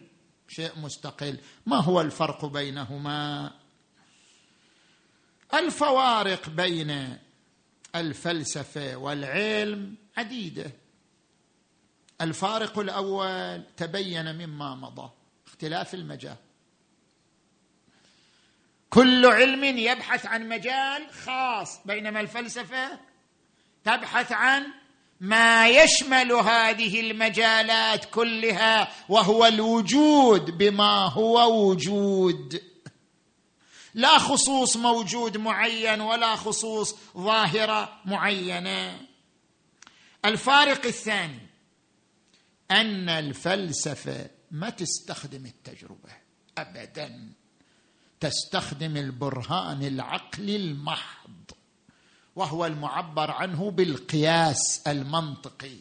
[0.49, 1.39] شيء مستقل.
[1.67, 3.51] ما هو الفرق بينهما؟
[5.55, 7.19] الفوارق بين
[7.95, 10.86] الفلسفة والعلم عديدة.
[12.21, 15.11] الفارق الأول تبين مما مضى
[15.47, 16.37] اختلاف المجال.
[18.91, 22.99] كل علم يبحث عن مجال خاص بينما الفلسفة
[23.85, 24.67] تبحث عن
[25.21, 32.63] ما يشمل هذه المجالات كلها وهو الوجود بما هو وجود.
[33.95, 39.07] لا خصوص موجود معين ولا خصوص ظاهرة معينة.
[40.25, 41.46] الفارق الثاني
[42.71, 46.11] أن الفلسفة ما تستخدم التجربة
[46.59, 47.33] ابدا.
[48.21, 51.51] تستخدم البرهان العقلي المحض
[52.37, 55.79] وهو المعبر عنه بالقياس المنطقي.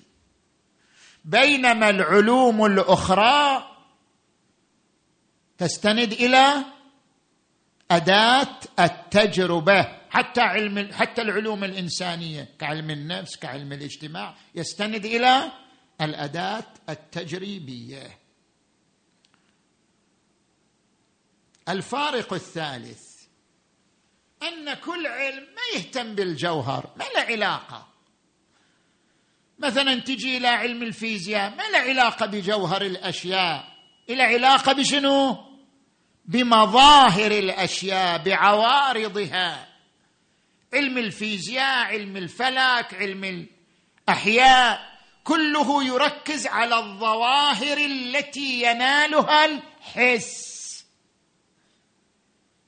[1.26, 3.72] بينما العلوم الأخرى
[5.58, 6.66] تستند إلى
[7.92, 10.06] أداة التجربة.
[10.10, 15.52] حتى علم حتى العلوم الإنسانية كعلم النفس كعلم الاجتماع يستند إلى
[16.02, 18.20] الأداة التجريبية.
[21.70, 23.02] الفارق الثالث
[24.44, 27.88] أن كل علم ما يهتم بالجوهر ما له علاقة.
[29.60, 33.76] مثلا تجي إلى علم الفيزياء ما له علاقة بجوهر الأشياء
[34.10, 35.38] إلى علاقة بشنو؟
[36.26, 39.68] بمظاهر الأشياء بعوارضها
[40.74, 43.48] علم الفيزياء علم الفلك علم
[44.08, 44.95] الأحياء.
[45.26, 50.86] كله يركز على الظواهر التي ينالها الحس.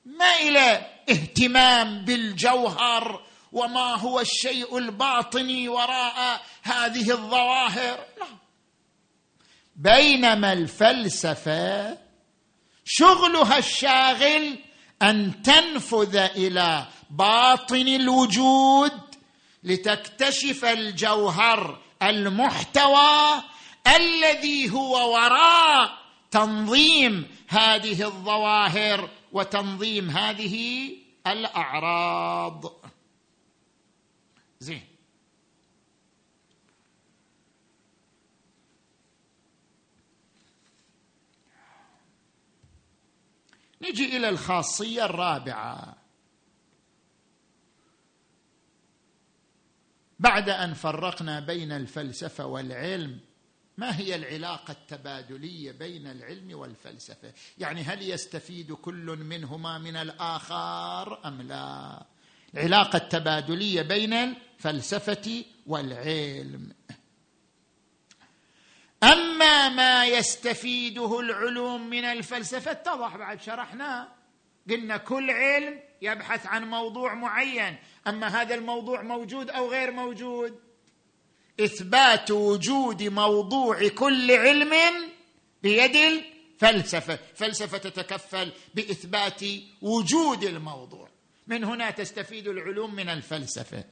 [0.04, 7.98] ما إلى اهتمام بالجوهر وما هو الشيء الباطني وراء هذه الظواهر.
[8.18, 8.26] لا.
[9.76, 11.98] بينما الفلسفة
[12.84, 14.58] شغلها الشاغل
[15.02, 19.00] أن تنفذ إلى باطن الوجود
[19.62, 23.42] لتكتشف الجوهر المحتوى
[23.96, 25.98] الذي هو وراء
[26.30, 32.72] تنظيم هذه الظواهر وتنظيم هذه الأعراض.
[34.60, 34.84] زين.
[43.82, 45.97] نجي إلى الخاصية الرابعة.
[50.18, 53.20] بعد أن فرقنا بين الفلسفة والعلم
[53.78, 61.42] ما هي العلاقة التبادلية بين العلم والفلسفة؟ يعني هل يستفيد كل منهما من الآخر أم
[61.42, 62.06] لا؟
[62.54, 66.72] العلاقة التبادلية بين الفلسفة والعلم.
[69.02, 74.08] أما ما يستفيده العلوم من الفلسفة اتضح بعد شرحناه
[74.70, 77.76] قلنا كل علم يبحث عن موضوع معين.
[78.08, 80.58] أما هذا الموضوع موجود أو غير موجود؟
[81.60, 84.72] إثبات وجود موضوع كل علم
[85.62, 87.18] بيد الفلسفة.
[87.34, 89.40] فلسفة تتكفل بإثبات
[89.82, 91.08] وجود الموضوع.
[91.46, 93.84] من هنا تستفيد العلوم من الفلسفة.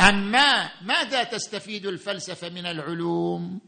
[0.00, 3.60] أما ماذا تستفيد الفلسفة من العلوم؟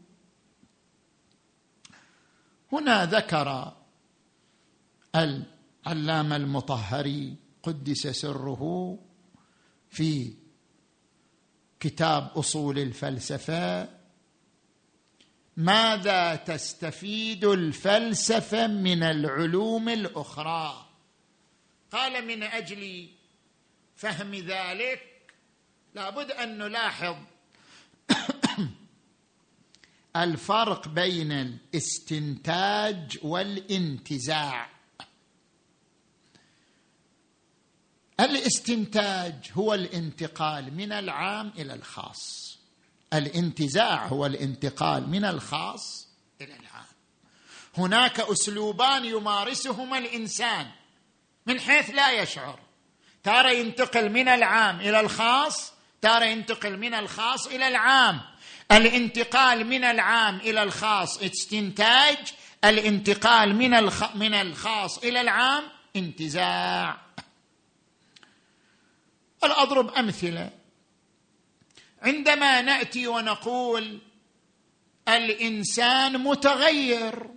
[2.71, 3.73] هنا ذكر
[5.15, 8.97] العلامه المطهري قدس سره
[9.89, 10.33] في
[11.79, 13.89] كتاب أصول الفلسفة
[15.57, 20.85] ماذا تستفيد الفلسفة من العلوم الأخرى؟
[21.91, 23.09] قال من أجل
[23.95, 25.01] فهم ذلك
[25.95, 27.15] لابد أن نلاحظ
[30.15, 34.76] الفرق بين الاستنتاج والانتزاع.
[38.19, 42.57] الاستنتاج هو الانتقال من العام إلى الخاص.
[43.13, 46.07] الانتزاع هو الانتقال من الخاص
[46.41, 46.85] إلى العام.
[47.77, 50.67] هناك أسلوبان يمارسهما الإنسان.
[51.45, 52.59] من حيث لا يشعر.
[53.23, 58.21] تارة ينتقل من العام إلى الخاص تارة ينتقل من الخاص إلى العام.
[58.71, 62.17] الانتقال من العام إلى الخاص استنتاج.
[62.65, 64.15] الانتقال من الخ...
[64.15, 65.63] من الخاص إلى العام
[65.95, 67.06] انتزاع.
[69.43, 70.49] أضرب أمثلة؟
[72.01, 73.99] عندما نأتي ونقول
[75.07, 77.29] الإنسان متغير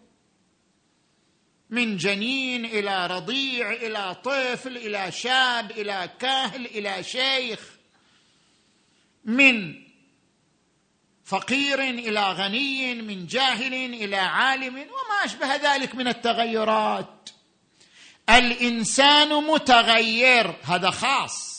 [1.70, 7.61] من جنين إلى رضيع إلى طفل إلى شاب إلى كاهل إلى شيخ
[9.24, 9.74] من
[11.24, 17.30] فقير إلى غني من جاهل إلى عالم وما أشبه ذلك من التغيرات.
[18.30, 21.49] الإنسان متغير هذا خاص.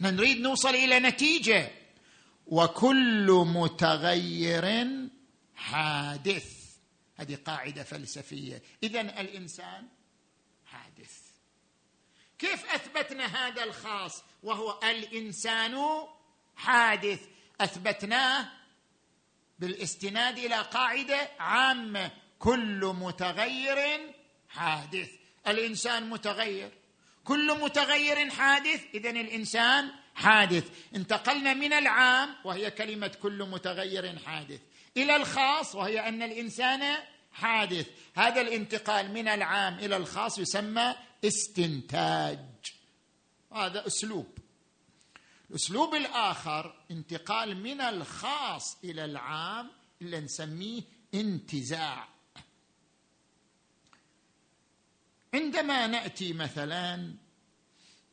[0.00, 1.70] نريد نوصل إلى نتيجة.
[2.46, 4.88] وكل متغير
[5.56, 6.64] حادث.
[7.16, 8.62] هذه قاعدة فلسفية.
[8.82, 9.88] اذا الإنسان
[10.66, 11.18] حادث.
[12.38, 15.78] كيف أثبتنا هذا الخاص؟ وهو الإنسان
[16.56, 17.20] حادث.
[17.60, 18.48] اثبتناه
[19.58, 22.10] بالاستناد إلى قاعدة عامة.
[22.38, 24.14] كل متغير
[24.48, 25.10] حادث.
[25.48, 26.70] الإنسان متغير.
[27.24, 30.70] كل متغير حادث اذا الإنسان حادث.
[30.94, 34.60] انتقلنا من العام وهي كلمة كل متغير حادث.
[34.96, 36.96] إلى الخاص وهي أن الإنسان
[37.32, 37.86] حادث.
[38.14, 40.94] هذا الانتقال من العام إلى الخاص يسمى
[41.24, 42.38] استنتاج.
[43.52, 44.38] هذا أسلوب.
[45.50, 49.70] الأسلوب الآخر انتقال من الخاص إلى العام
[50.02, 50.82] اللي نسميه
[51.14, 52.13] انتزاع.
[55.34, 57.14] عندما نأتي مثلا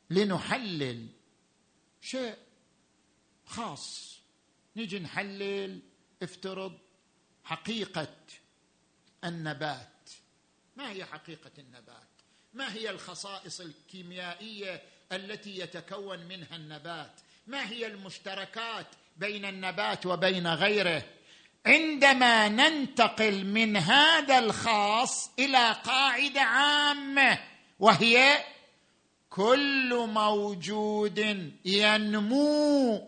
[0.10, 1.08] لنحلل
[2.02, 2.36] شيء
[3.46, 4.18] خاص
[4.76, 5.80] نجي نحلل
[6.24, 6.80] افترض
[7.44, 8.16] حقيقة
[9.24, 10.10] النبات.
[10.76, 12.08] ما هي حقيقة النبات؟
[12.54, 21.04] ما هي الخصائص الكيميائية التي يتكون منها النبات؟ ما هي المشتركات بين النبات وبين غيره؟
[21.66, 27.40] عندما ننتقل من هذا الخاص إلى قاعدة عامة
[27.80, 28.44] وهي
[29.30, 31.18] كل موجود
[31.66, 33.08] ينمو.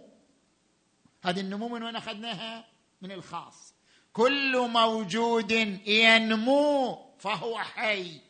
[1.23, 2.65] هذه النمو من وين أخذناها؟
[3.01, 3.73] من الخاص.
[4.13, 5.51] كل موجود
[5.87, 8.21] ينمو فهو حي.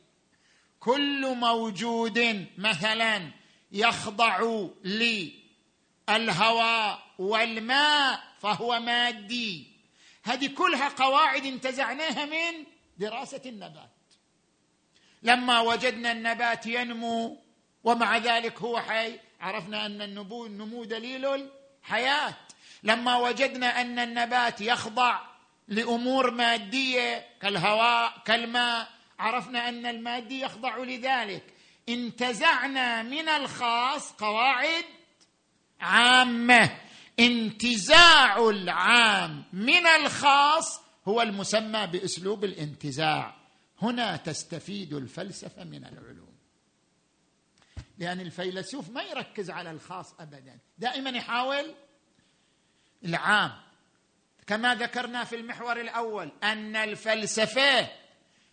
[0.79, 3.31] كل موجود مثلا
[3.71, 4.67] يخضع
[6.09, 9.72] للهواء والماء فهو مادي.
[10.23, 12.65] هذه كلها قواعد انتزعناها من
[12.97, 13.89] دراسة النبات.
[15.23, 17.37] لما وجدنا النبات ينمو
[17.83, 21.49] ومع ذلك هو حي عرفنا أن النمو النمو دليل
[21.83, 22.33] الحياة.
[22.83, 25.19] لما وجدنا أن النبات يخضع
[25.67, 31.53] لأمور مادية كالهواء كالماء عرفنا أن المادي يخضع لذلك.
[31.89, 34.85] انتزعنا من الخاص قواعد
[35.81, 36.77] عامة.
[37.19, 43.35] انتزاع العام من الخاص هو المسمى بأسلوب الانتزاع.
[43.81, 46.33] هنا تستفيد الفلسفة من العلوم.
[47.97, 50.57] لأن الفيلسوف ما يركز على الخاص ابدا.
[50.77, 51.75] دائما يحاول
[53.05, 53.51] العام
[54.47, 57.89] كما ذكرنا في المحور الأول أن الفلسفة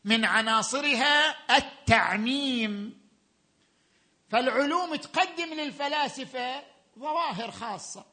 [0.05, 3.01] من عناصرها التعميم.
[4.29, 6.63] فالعلوم تقدم للفلاسفة
[6.99, 8.10] ظواهر خاصة.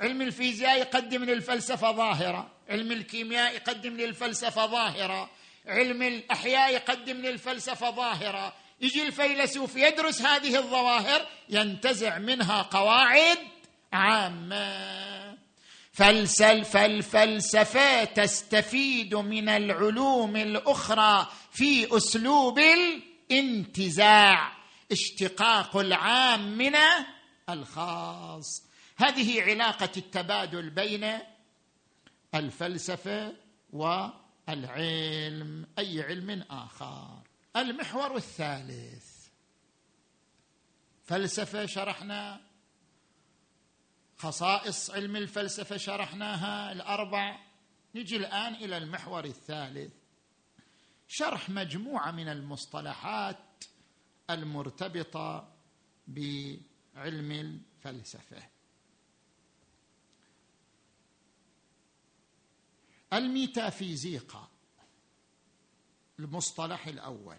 [0.00, 2.50] علم الفيزياء يقدم للفلسفة ظاهرة.
[2.68, 5.30] علم الكيمياء يقدم للفلسفة ظاهرة.
[5.66, 8.52] علم الأحياء يقدم للفلسفة ظاهرة.
[8.80, 13.38] يجي الفيلسوف يدرس هذه الظواهر ينتزع منها قواعد
[13.92, 15.38] عامة.
[15.92, 22.58] فلسفه الفلسفه تستفيد من العلوم الأخرى في أسلوب
[23.30, 24.52] الانتزاع
[24.92, 26.76] اشتقاق العام من
[27.48, 28.63] الخاص.
[28.96, 31.18] هذه علاقة التبادل بين
[32.34, 33.36] الفلسفة
[33.72, 37.22] والعلم أي علم آخر.
[37.56, 39.28] المحور الثالث.
[41.04, 42.40] فلسفة شرحنا.
[44.16, 46.72] خصائص علم الفلسفة شرحناها.
[46.72, 47.38] الأربع.
[47.94, 49.92] نجي الآن إلى المحور الثالث.
[51.08, 53.64] شرح مجموعة من المصطلحات
[54.30, 55.52] المرتبطة
[56.06, 58.53] بعلم الفلسفة.
[63.14, 64.48] الميتافيزيقا
[66.18, 67.38] المصطلح الأول.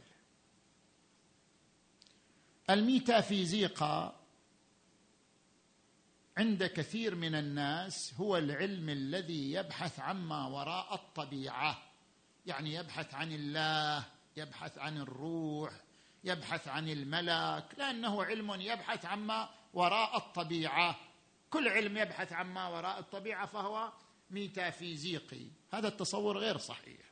[2.69, 4.19] الميتافيزيقا
[6.37, 11.83] عند كثير من الناس هو العلم الذي يبحث عما وراء الطبيعة.
[12.45, 14.05] يعني يبحث عن الله
[14.37, 15.81] يبحث عن الروح
[16.23, 20.99] يبحث عن الملك لأنه علم يبحث عما وراء الطبيعة.
[21.49, 23.93] كل علم يبحث عما وراء الطبيعة فهو
[24.29, 25.47] ميتافيزيقي.
[25.75, 27.05] هذا التصور غير صحيح.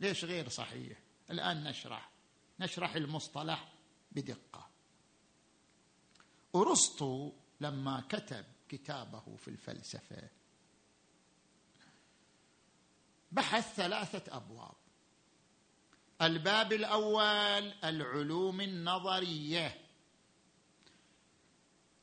[0.00, 0.98] ليش غير صحيح؟
[1.30, 2.10] الآن نشرح.
[2.60, 3.72] نشرح المصطلح
[4.12, 4.68] بدقة.
[6.54, 10.28] أرسطو لما كتب كتابه في الفلسفة
[13.32, 14.74] بحث ثلاثة أبواب.
[16.22, 19.80] الباب الأول العلوم النظرية.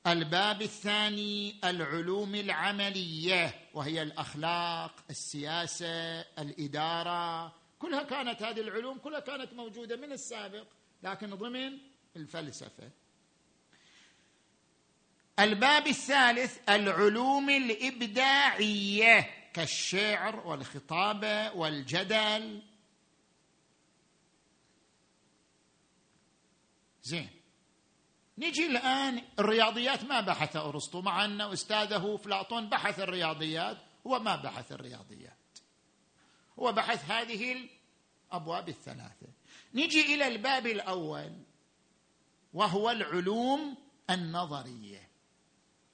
[0.07, 3.66] الباب الثاني العلوم العملية.
[3.77, 7.55] وهي الأخلاق السياسة الإدارة.
[7.79, 10.67] كلها كانت هذه العلوم كلها كانت موجودة من السابق
[11.03, 11.77] لكن ضمن
[12.15, 12.91] الفلسفة.
[15.39, 22.61] الباب الثالث العلوم الإبداعية كالشعر والخطابه والجدل.
[27.03, 27.36] زين.
[28.37, 33.77] نجي الآن الرياضيات ما بحث أرسطو مع أن أستاذه افلاطون بحث الرياضيات
[34.07, 35.33] هو ما بحث الرياضيات.
[36.59, 37.69] هو بحث هذه
[38.31, 39.27] الأبواب الثلاثة.
[39.73, 41.31] نجي إلى الباب الأول
[42.53, 43.77] وهو العلوم
[44.09, 45.09] النظرية.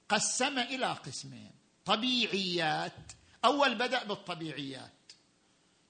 [0.08, 1.50] قسم إلى قسمين
[1.84, 3.12] طبيعيات.
[3.44, 4.92] أول بدأ بالطبيعيات.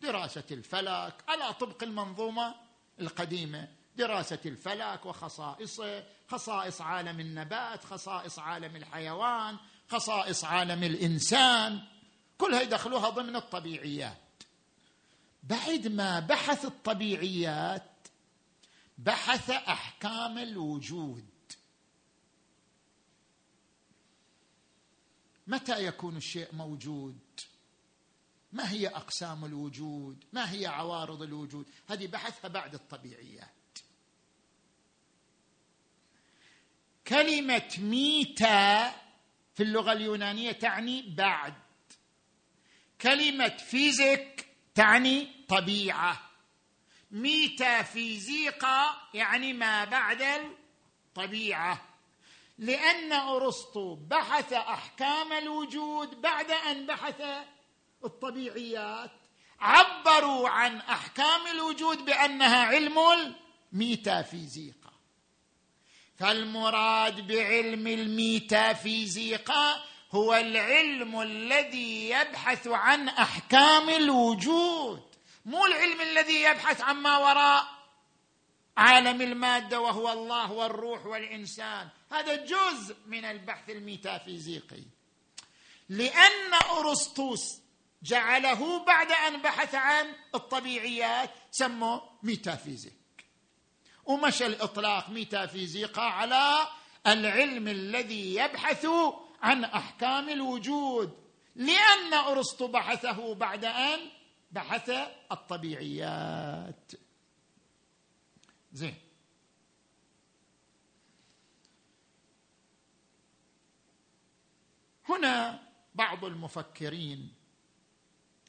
[0.00, 2.54] دراسة الفلك على طبق المنظومة
[3.00, 3.68] القديمة.
[3.96, 9.56] دراسة الفلك وخصائصه خصائص عالم النبات خصائص عالم الحيوان
[9.88, 11.82] خصائص عالم الإنسان.
[12.38, 14.18] كلها يدخلوها ضمن الطبيعيات.
[15.42, 17.90] بعد ما بحث الطبيعيات
[18.98, 21.24] بحث أحكام الوجود.
[25.46, 27.18] متى يكون الشيء موجود؟
[28.52, 33.53] ما هي أقسام الوجود؟ ما هي عوارض الوجود؟ هذه بحثها بعد الطبيعيات.
[37.08, 38.90] كلمة ميتا
[39.54, 41.54] في اللغة اليونانية تعني بعد.
[43.00, 46.30] كلمة فيزيك تعني طبيعة.
[47.10, 51.82] ميتافيزيقا يعني ما بعد الطبيعة.
[52.58, 57.22] لأن أرسطو بحث أحكام الوجود بعد أن بحث
[58.04, 59.10] الطبيعيات
[59.60, 62.98] عبروا عن أحكام الوجود بأنها علم
[63.72, 64.83] الميتافيزيقا
[66.18, 75.02] فالمراد بعلم الميتافيزيقا هو العلم الذي يبحث عن أحكام الوجود
[75.44, 77.74] مو العلم الذي يبحث عما وراء
[78.76, 81.88] عالم المادة وهو الله والروح والإنسان.
[82.12, 84.82] هذا جزء من البحث الميتافيزيقي.
[85.88, 87.60] لأن أرسطوس
[88.02, 93.03] جعله بعد أن بحث عن الطبيعيات سموه ميتافيزيك
[94.06, 96.66] ومشى الإطلاق ميتافيزيقا على
[97.06, 98.86] العلم الذي يبحث
[99.42, 101.24] عن أحكام الوجود
[101.54, 103.98] لأن أرسطو بحثه بعد أن
[104.52, 104.90] بحث
[105.32, 106.92] الطبيعيات.
[108.72, 108.94] زين.
[115.08, 115.62] هنا
[115.94, 117.32] بعض المفكرين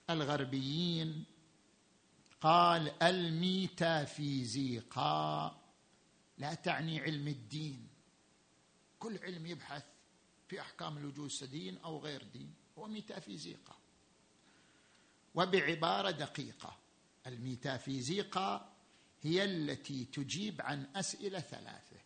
[0.10, 1.26] الغربيين
[2.46, 4.16] قال الميتافيزيقا.
[6.38, 7.88] لا تعني علم الدين.
[9.00, 9.84] كل علم يبحث
[10.48, 12.54] في أحكام الوجود السدين أو غير دين.
[12.78, 13.76] هو ميتافيزيقا.
[15.36, 16.78] وبعبارة دقيقة.
[17.28, 18.74] الميتافيزيقا
[19.22, 21.98] هي التي تجيب عن أسئلة ثلاثة.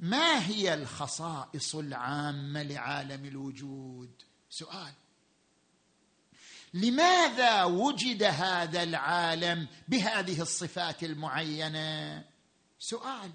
[0.00, 4.92] ما هي الخصائص العامة لعالم الوجود؟ سؤال.
[6.74, 12.24] لماذا وجد هذا العالم بهذه الصفات المعينة؟
[12.78, 13.30] سؤال.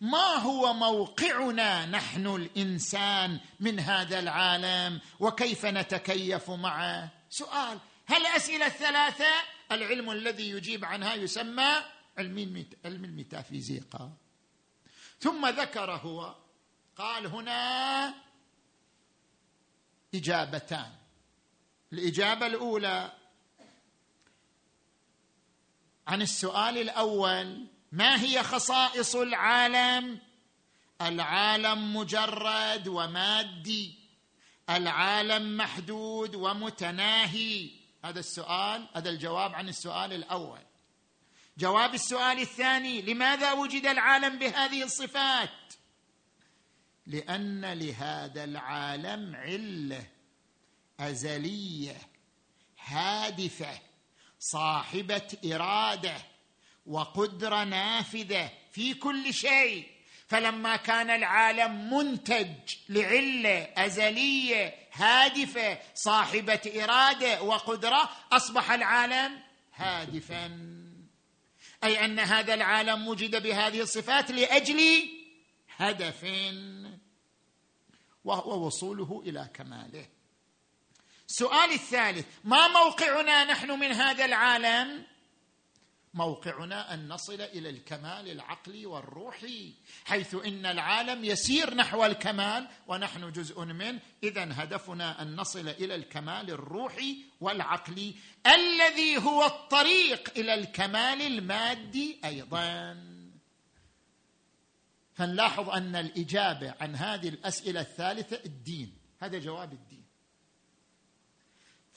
[0.00, 7.78] ما هو موقعنا نحن الإنسان من هذا العالم وكيف نتكيف معه؟ سؤال.
[8.06, 9.32] هل الاسئله الثلاثة؟
[9.72, 11.72] العلم الذي يجيب عنها يسمى
[12.18, 14.12] علم الميتافيزيقا.
[15.20, 16.34] ثم ذكر هو.
[16.96, 18.14] قال هنا
[20.14, 20.99] إجابتان.
[21.92, 23.12] الإجابة الأولى
[26.06, 30.18] عن السؤال الأول ما هي خصائص العالم؟
[31.02, 33.98] العالم مجرد ومادي.
[34.70, 37.70] العالم محدود ومتناهي.
[38.04, 40.60] هذا السؤال هذا الجواب عن السؤال الأول.
[41.58, 45.50] جواب السؤال الثاني لماذا وجد العالم بهذه الصفات؟
[47.06, 50.19] لأن لهذا العالم علة.
[51.00, 51.96] أزلية
[52.84, 53.80] هادفة
[54.38, 56.16] صاحبة إرادة
[56.86, 59.86] وقدرة نافذة في كل شيء.
[60.26, 69.38] فلما كان العالم منتج لعلة أزلية هادفة صاحبة إرادة وقدرة أصبح العالم
[69.74, 70.46] هادفا.
[71.84, 74.80] أي أن هذا العالم وجد بهذه الصفات لأجل
[75.76, 76.24] هدف
[78.24, 80.19] وهو وصوله إلى كماله.
[81.30, 85.06] السؤال الثالث ما موقعنا نحن من هذا العالم؟
[86.14, 89.74] موقعنا أن نصل إلى الكمال العقلي والروحي
[90.04, 94.00] حيث إن العالم يسير نحو الكمال ونحن جزء منه.
[94.22, 98.14] اذا هدفنا أن نصل إلى الكمال الروحي والعقلي
[98.46, 102.96] الذي هو الطريق إلى الكمال المادي أيضا.
[105.14, 108.98] فنلاحظ أن الإجابة عن هذه الأسئلة الثالثة الدين.
[109.20, 109.89] هذا جواب الدين.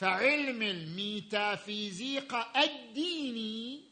[0.03, 3.83] فعلم الميتافيزيقا الديني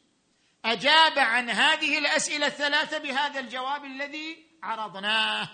[0.64, 5.48] أجاب عن هذه الأسئلة الثلاثة بهذا الجواب الذي عرضناه.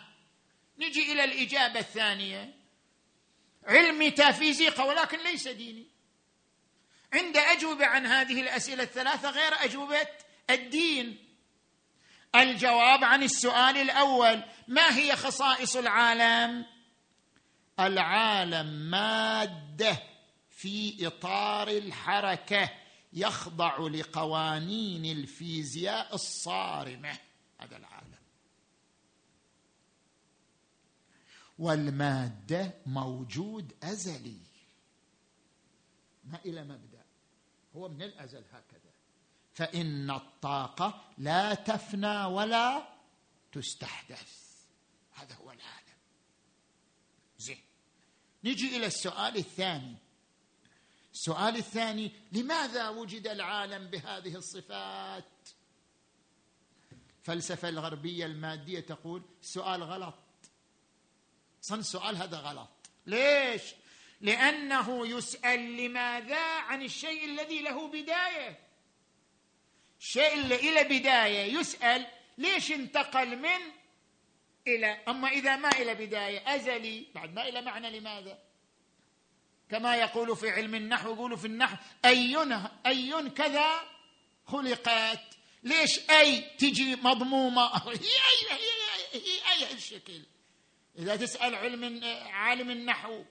[0.79, 2.55] نجي إلى الإجابة الثانية.
[3.67, 5.87] علم ميتافيزيقا ولكن ليس ديني.
[7.13, 10.09] عند اجوبه عن هذه الأسئلة الثلاثة غير أجوبة
[10.51, 11.29] الدين.
[12.35, 16.67] الجواب عن السؤال الأول ما هي خصائص العالم؟
[17.81, 20.18] العالم مادة.
[20.59, 22.71] في إطار الحركة
[23.13, 27.19] يخضع لقوانين الفيزياء الصارمة.
[27.59, 28.19] هذا العالم.
[31.59, 34.41] والمادة موجود أزلي.
[36.25, 37.05] ما إلى مبدأ.
[37.77, 38.93] هو من الأزل هكذا.
[39.55, 42.89] فإن الطاقة لا تفنى ولا
[43.53, 44.33] تستحدث.
[45.15, 45.99] هذا هو العالم.
[47.39, 47.61] زين.
[48.45, 50.08] نجي إلى السؤال الثاني.
[51.19, 55.49] السؤال الثاني لماذا وجد العالم بهذه الصفات؟
[57.19, 60.15] الفلسفه الغربية المادية تقول سؤال غلط.
[61.61, 62.69] صن السؤال هذا غلط.
[63.07, 63.63] ليش؟
[64.21, 68.59] لأنه يسأل لماذا عن الشيء الذي له بداية.
[70.01, 72.07] الشيء اللي له بداية يسأل
[72.39, 73.61] ليش انتقل من
[74.67, 78.48] إلى أما إذا ما إلى بداية أزلي بعد ما إلى معنى لماذا؟
[79.71, 82.37] كما يقول في علم النحو يقول في النحو أي
[82.87, 83.81] أي كذا
[84.47, 85.21] خلقت؟
[85.63, 88.59] ليش أي تجي مضمومة؟ هي أي
[89.13, 89.21] هي
[89.55, 90.23] أي, أي الشكل
[90.99, 93.25] إذا تسأل علم عالم النحو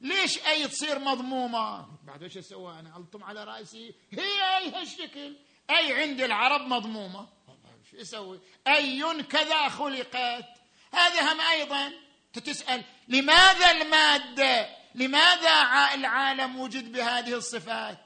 [0.00, 5.36] ليش أي تصير مضمومة؟ بعد إيش أسوي أنا؟ ألطم على رأسي؟ هي أي هالشكل.
[5.70, 7.28] أي عند العرب مضمومة.
[7.90, 10.44] شو أسوي؟ أي كذا خلقت.
[10.92, 11.92] هذا هم أيضا
[12.32, 17.98] تسأل لماذا المادة لماذا العالم وجد بهذه الصفات؟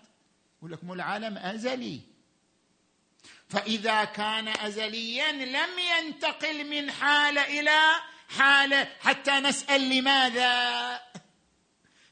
[0.59, 2.01] يقول لك مو العالم أزلي.
[3.49, 7.81] فإذا كان ازليا لم ينتقل من حاله إلى
[8.29, 11.01] حاله حتى نسأل لماذا؟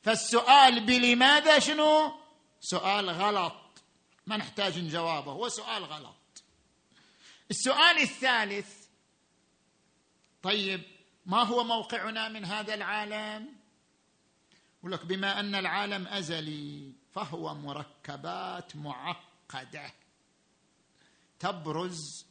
[0.03, 2.15] فالسؤال بلماذا شنو؟
[2.61, 3.83] سؤال غلط.
[4.27, 6.17] ما نحتاج نجاوبه هو سؤال غلط.
[7.51, 8.83] السؤال الثالث
[10.43, 10.83] طيب
[11.27, 13.62] ما هو موقعنا من هذا العالم؟
[14.83, 19.93] يقول لك بما أن العالم أزلي فهو مركبات معقدة
[21.41, 22.27] تبرز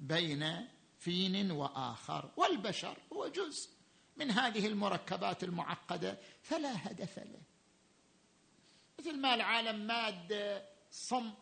[0.00, 0.68] بين
[0.98, 3.70] فين وآخر والبشر هو جزء
[4.16, 7.40] من هذه المركبات المعقدة فلا هدف له.
[8.98, 11.34] مثل ما العالم ماده صم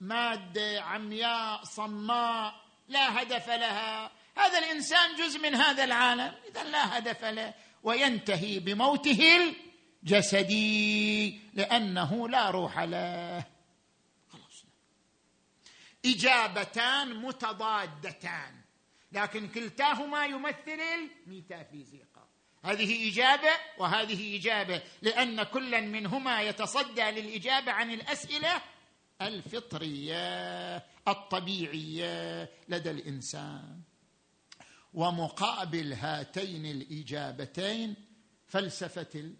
[0.00, 2.54] ماده عمياء صماء
[2.88, 4.10] لا هدف لها.
[4.36, 7.54] هذا الإنسان جزء من هذا العالم اذا لا هدف له.
[7.82, 9.54] وينتهي بموته
[10.02, 13.44] الجسدي لأنه لا روح له.
[14.28, 14.64] خلاص.
[16.04, 18.54] إجابتان متضادتان.
[19.12, 20.80] لكن كلتاهما يمثل
[21.26, 22.28] الميتافيزيقا.
[22.64, 28.62] هذه إجابة وهذه إجابة لأن كلا منهما يتصدى للإجابة عن الأسئلة
[29.22, 30.76] الفطرية
[31.08, 33.80] الطبيعية لدى الإنسان.
[34.94, 37.94] ومقابل هاتين الإجابتين
[38.46, 39.32] فلسفة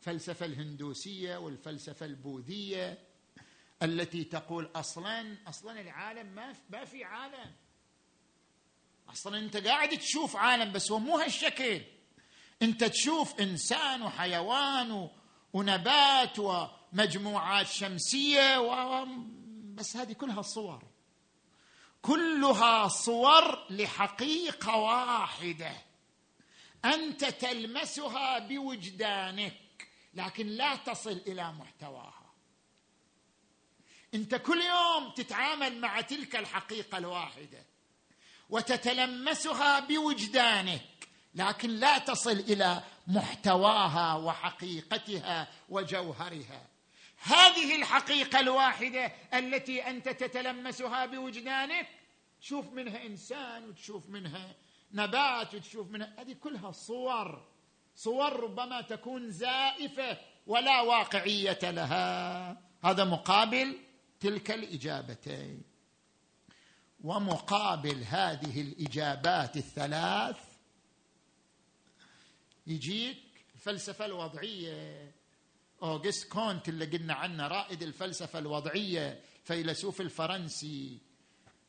[0.00, 2.98] الفلسفه الهندوسية والفلسفة البوذية
[3.82, 7.52] التي تقول أصلا أصلا العالم ما ما في عالم.
[9.08, 11.80] أصلا أنت قاعد تشوف عالم بس هو مو هالشكل.
[12.62, 15.08] أنت تشوف إنسان وحيوان
[15.52, 19.06] ونبات ومجموعات شمسية و...
[19.74, 20.89] بس هذه كلها صور
[22.02, 25.72] كلها صور لحقيقة واحدة.
[26.84, 32.32] أنت تلمسها بوجدانك لكن لا تصل إلى محتواها.
[34.14, 37.64] أنت كل يوم تتعامل مع تلك الحقيقة الواحدة
[38.50, 46.69] وتتلمسها بوجدانك لكن لا تصل إلى محتواها وحقيقتها وجوهرها.
[47.20, 51.88] هذه الحقيقة الواحدة التي أنت تتلمسها بوجدانك.
[52.40, 54.54] تشوف منها إنسان وتشوف منها
[54.92, 57.46] نبات وتشوف منها هذه كلها صور.
[57.94, 62.50] صور ربما تكون زائفة ولا واقعية لها.
[62.84, 63.78] هذا مقابل
[64.20, 65.62] تلك الإجابتين.
[67.00, 70.38] ومقابل هذه الإجابات الثلاث
[72.66, 73.18] يجيك
[73.54, 75.19] الفلسفة الوضعية.
[75.82, 80.98] أوغست كونت اللي قلنا عنه رائد الفلسفة الوضعية الفيلسوف الفرنسي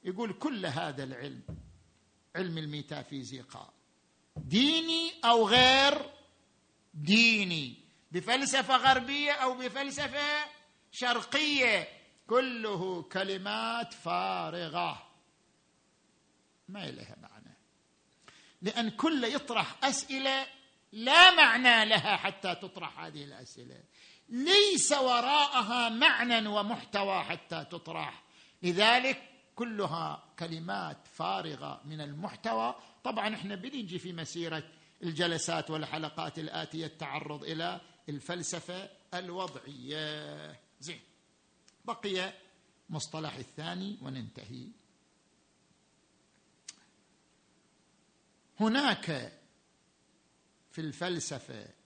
[0.03, 1.41] يقول كل هذا العلم
[2.35, 3.73] علم الميتافيزيقا
[4.35, 6.09] ديني أو غير
[6.93, 7.81] ديني
[8.11, 10.45] بفلسفة غربية أو بفلسفة
[10.91, 11.87] شرقية
[12.27, 15.07] كله كلمات فارغة.
[16.67, 17.57] ما لها معنى.
[18.61, 20.47] لأن كل يطرح أسئلة
[20.91, 23.83] لا معنى لها حتى تطرح هذه الأسئلة.
[24.31, 28.23] ليس وراءها معنى ومحتوى حتى تطرح.
[28.63, 29.21] لذلك
[29.55, 32.75] كلها كلمات فارغة من المحتوى.
[33.03, 34.63] طبعا إحنا بنجي في مسيرة
[35.03, 40.59] الجلسات والحلقات الآتية التعرض إلى الفلسفة الوضعية.
[40.79, 40.99] زين
[41.85, 42.33] بقي
[42.89, 44.67] مصطلح الثاني وننتهي.
[48.59, 49.33] هناك
[50.71, 51.80] في الفلسفة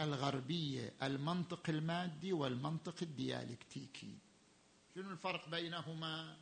[0.00, 4.18] الغربية المنطق المادي والمنطق الديالكتيكي.
[4.94, 6.36] شنو الفرق بينهما؟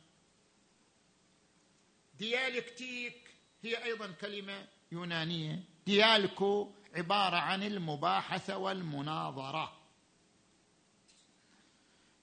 [2.19, 5.63] ديالكتيك هي أيضا كلمة يونانية.
[5.85, 9.77] ديالكو عبارة عن المباحثة والمناظرة.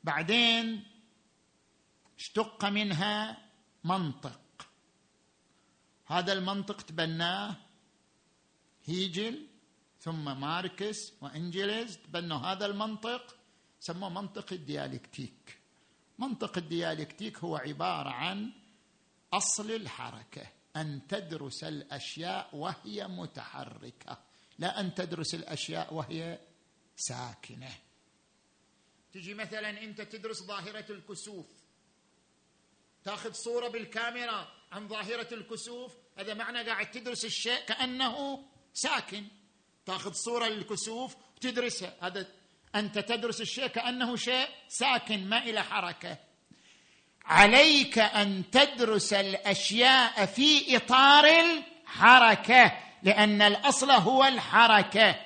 [0.04, 0.84] بعدين
[2.18, 3.48] اشتق منها
[3.84, 4.40] منطق.
[6.06, 7.56] هذا المنطق تبناه
[8.84, 9.46] هيجل
[10.04, 13.36] ثم ماركس وانجلز تبنوا هذا المنطق
[13.80, 15.60] سموه منطق الديالكتيك.
[16.18, 18.52] منطق الديالكتيك هو عبارة عن
[19.32, 20.46] أصل الحركة
[20.76, 24.18] أن تدرس الأشياء وهي متحركة
[24.58, 26.38] لا أن تدرس الأشياء وهي
[26.96, 27.72] ساكنة.
[29.12, 31.46] تجي مثلا أنت تدرس ظاهرة الكسوف.
[33.04, 38.44] تاخذ صورة بالكاميرا عن ظاهرة الكسوف هذا معنى قاعد تدرس الشيء كأنه
[38.74, 39.28] ساكن.
[39.86, 41.94] تاخذ صورة للكسوف وتدرسها.
[42.00, 42.26] هذا
[42.74, 46.18] أنت تدرس الشيء كأنه شيء ساكن ما إلى حركة.
[47.24, 55.20] عليك أن تدرس الأشياء في إطار الحركة لأن الأصل هو الحركة.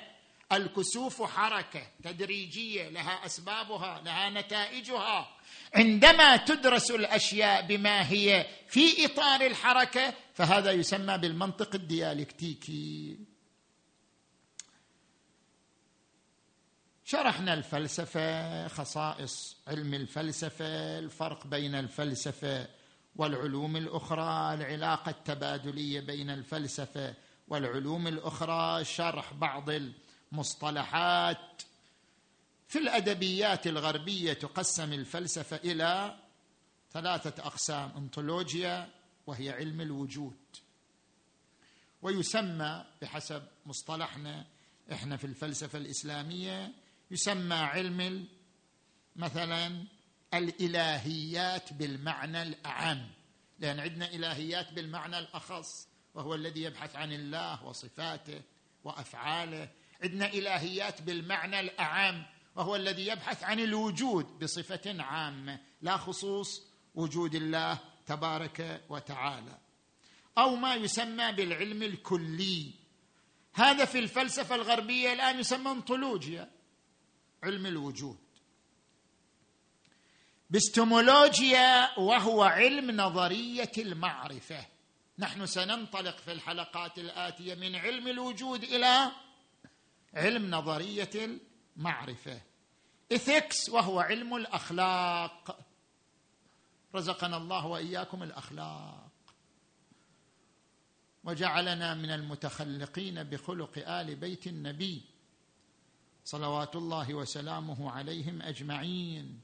[0.51, 5.29] الكسوف حركة تدريجية لها أسبابها لها نتائجها.
[5.75, 13.28] عندما تدرس الأشياء بما هي في إطار الحركة فهذا يسمى بالمنطق الديالكتيكي.
[17.09, 22.67] شرحنا الفلسفة خصائص علم الفلسفة الفرق بين الفلسفة
[23.15, 27.13] والعلوم الأخرى العلاقة التبادلية بين الفلسفة
[27.47, 29.69] والعلوم الأخرى شرح بعض
[30.31, 31.61] المصطلحات.
[32.67, 36.15] في الأدبيات الغربية تقسم الفلسفة إلى
[36.91, 38.89] ثلاثة أقسام انطولوجيا
[39.27, 40.37] وهي علم الوجود.
[42.01, 44.45] ويسمى بحسب مصطلحنا
[44.91, 46.71] إحنا في الفلسفة الإسلامية
[47.11, 48.27] يسمى علم
[49.15, 49.85] مثلا
[50.33, 53.07] الإلهيات بالمعنى الأعم.
[53.59, 58.41] لأن عندنا إلهيات بالمعنى الأخص وهو الذي يبحث عن الله وصفاته
[58.83, 59.69] وأفعاله.
[60.03, 66.63] عندنا إلهيات بالمعنى الأعم وهو الذي يبحث عن الوجود بصفة عامة لا خصوص
[66.95, 69.57] وجود الله تبارك وتعالى.
[70.37, 72.73] أو ما يسمى بالعلم الكلي.
[73.53, 76.58] هذا في الفلسفة الغربية الآن يسمى انطولوجيا
[77.43, 78.17] علم الوجود.
[80.49, 84.65] باستمولوجيا وهو علم نظرية المعرفة.
[85.19, 89.11] نحن سننطلق في الحلقات الآتية من علم الوجود إلى
[90.13, 91.39] علم نظرية
[91.77, 92.41] المعرفة.
[93.11, 95.59] اثكس وهو علم الأخلاق.
[96.95, 99.09] رزقنا الله وإياكم الأخلاق.
[101.23, 105.18] وجعلنا من المتخلقين بخلق آل بيت النبي.
[106.23, 109.39] صلوات الله وسلامه عليهم أجمعين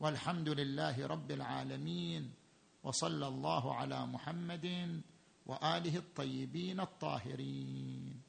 [0.00, 2.32] والحمد لله رب العالمين
[2.82, 5.00] وصلى الله على محمد
[5.46, 8.22] وآله الطيبين الطاهرين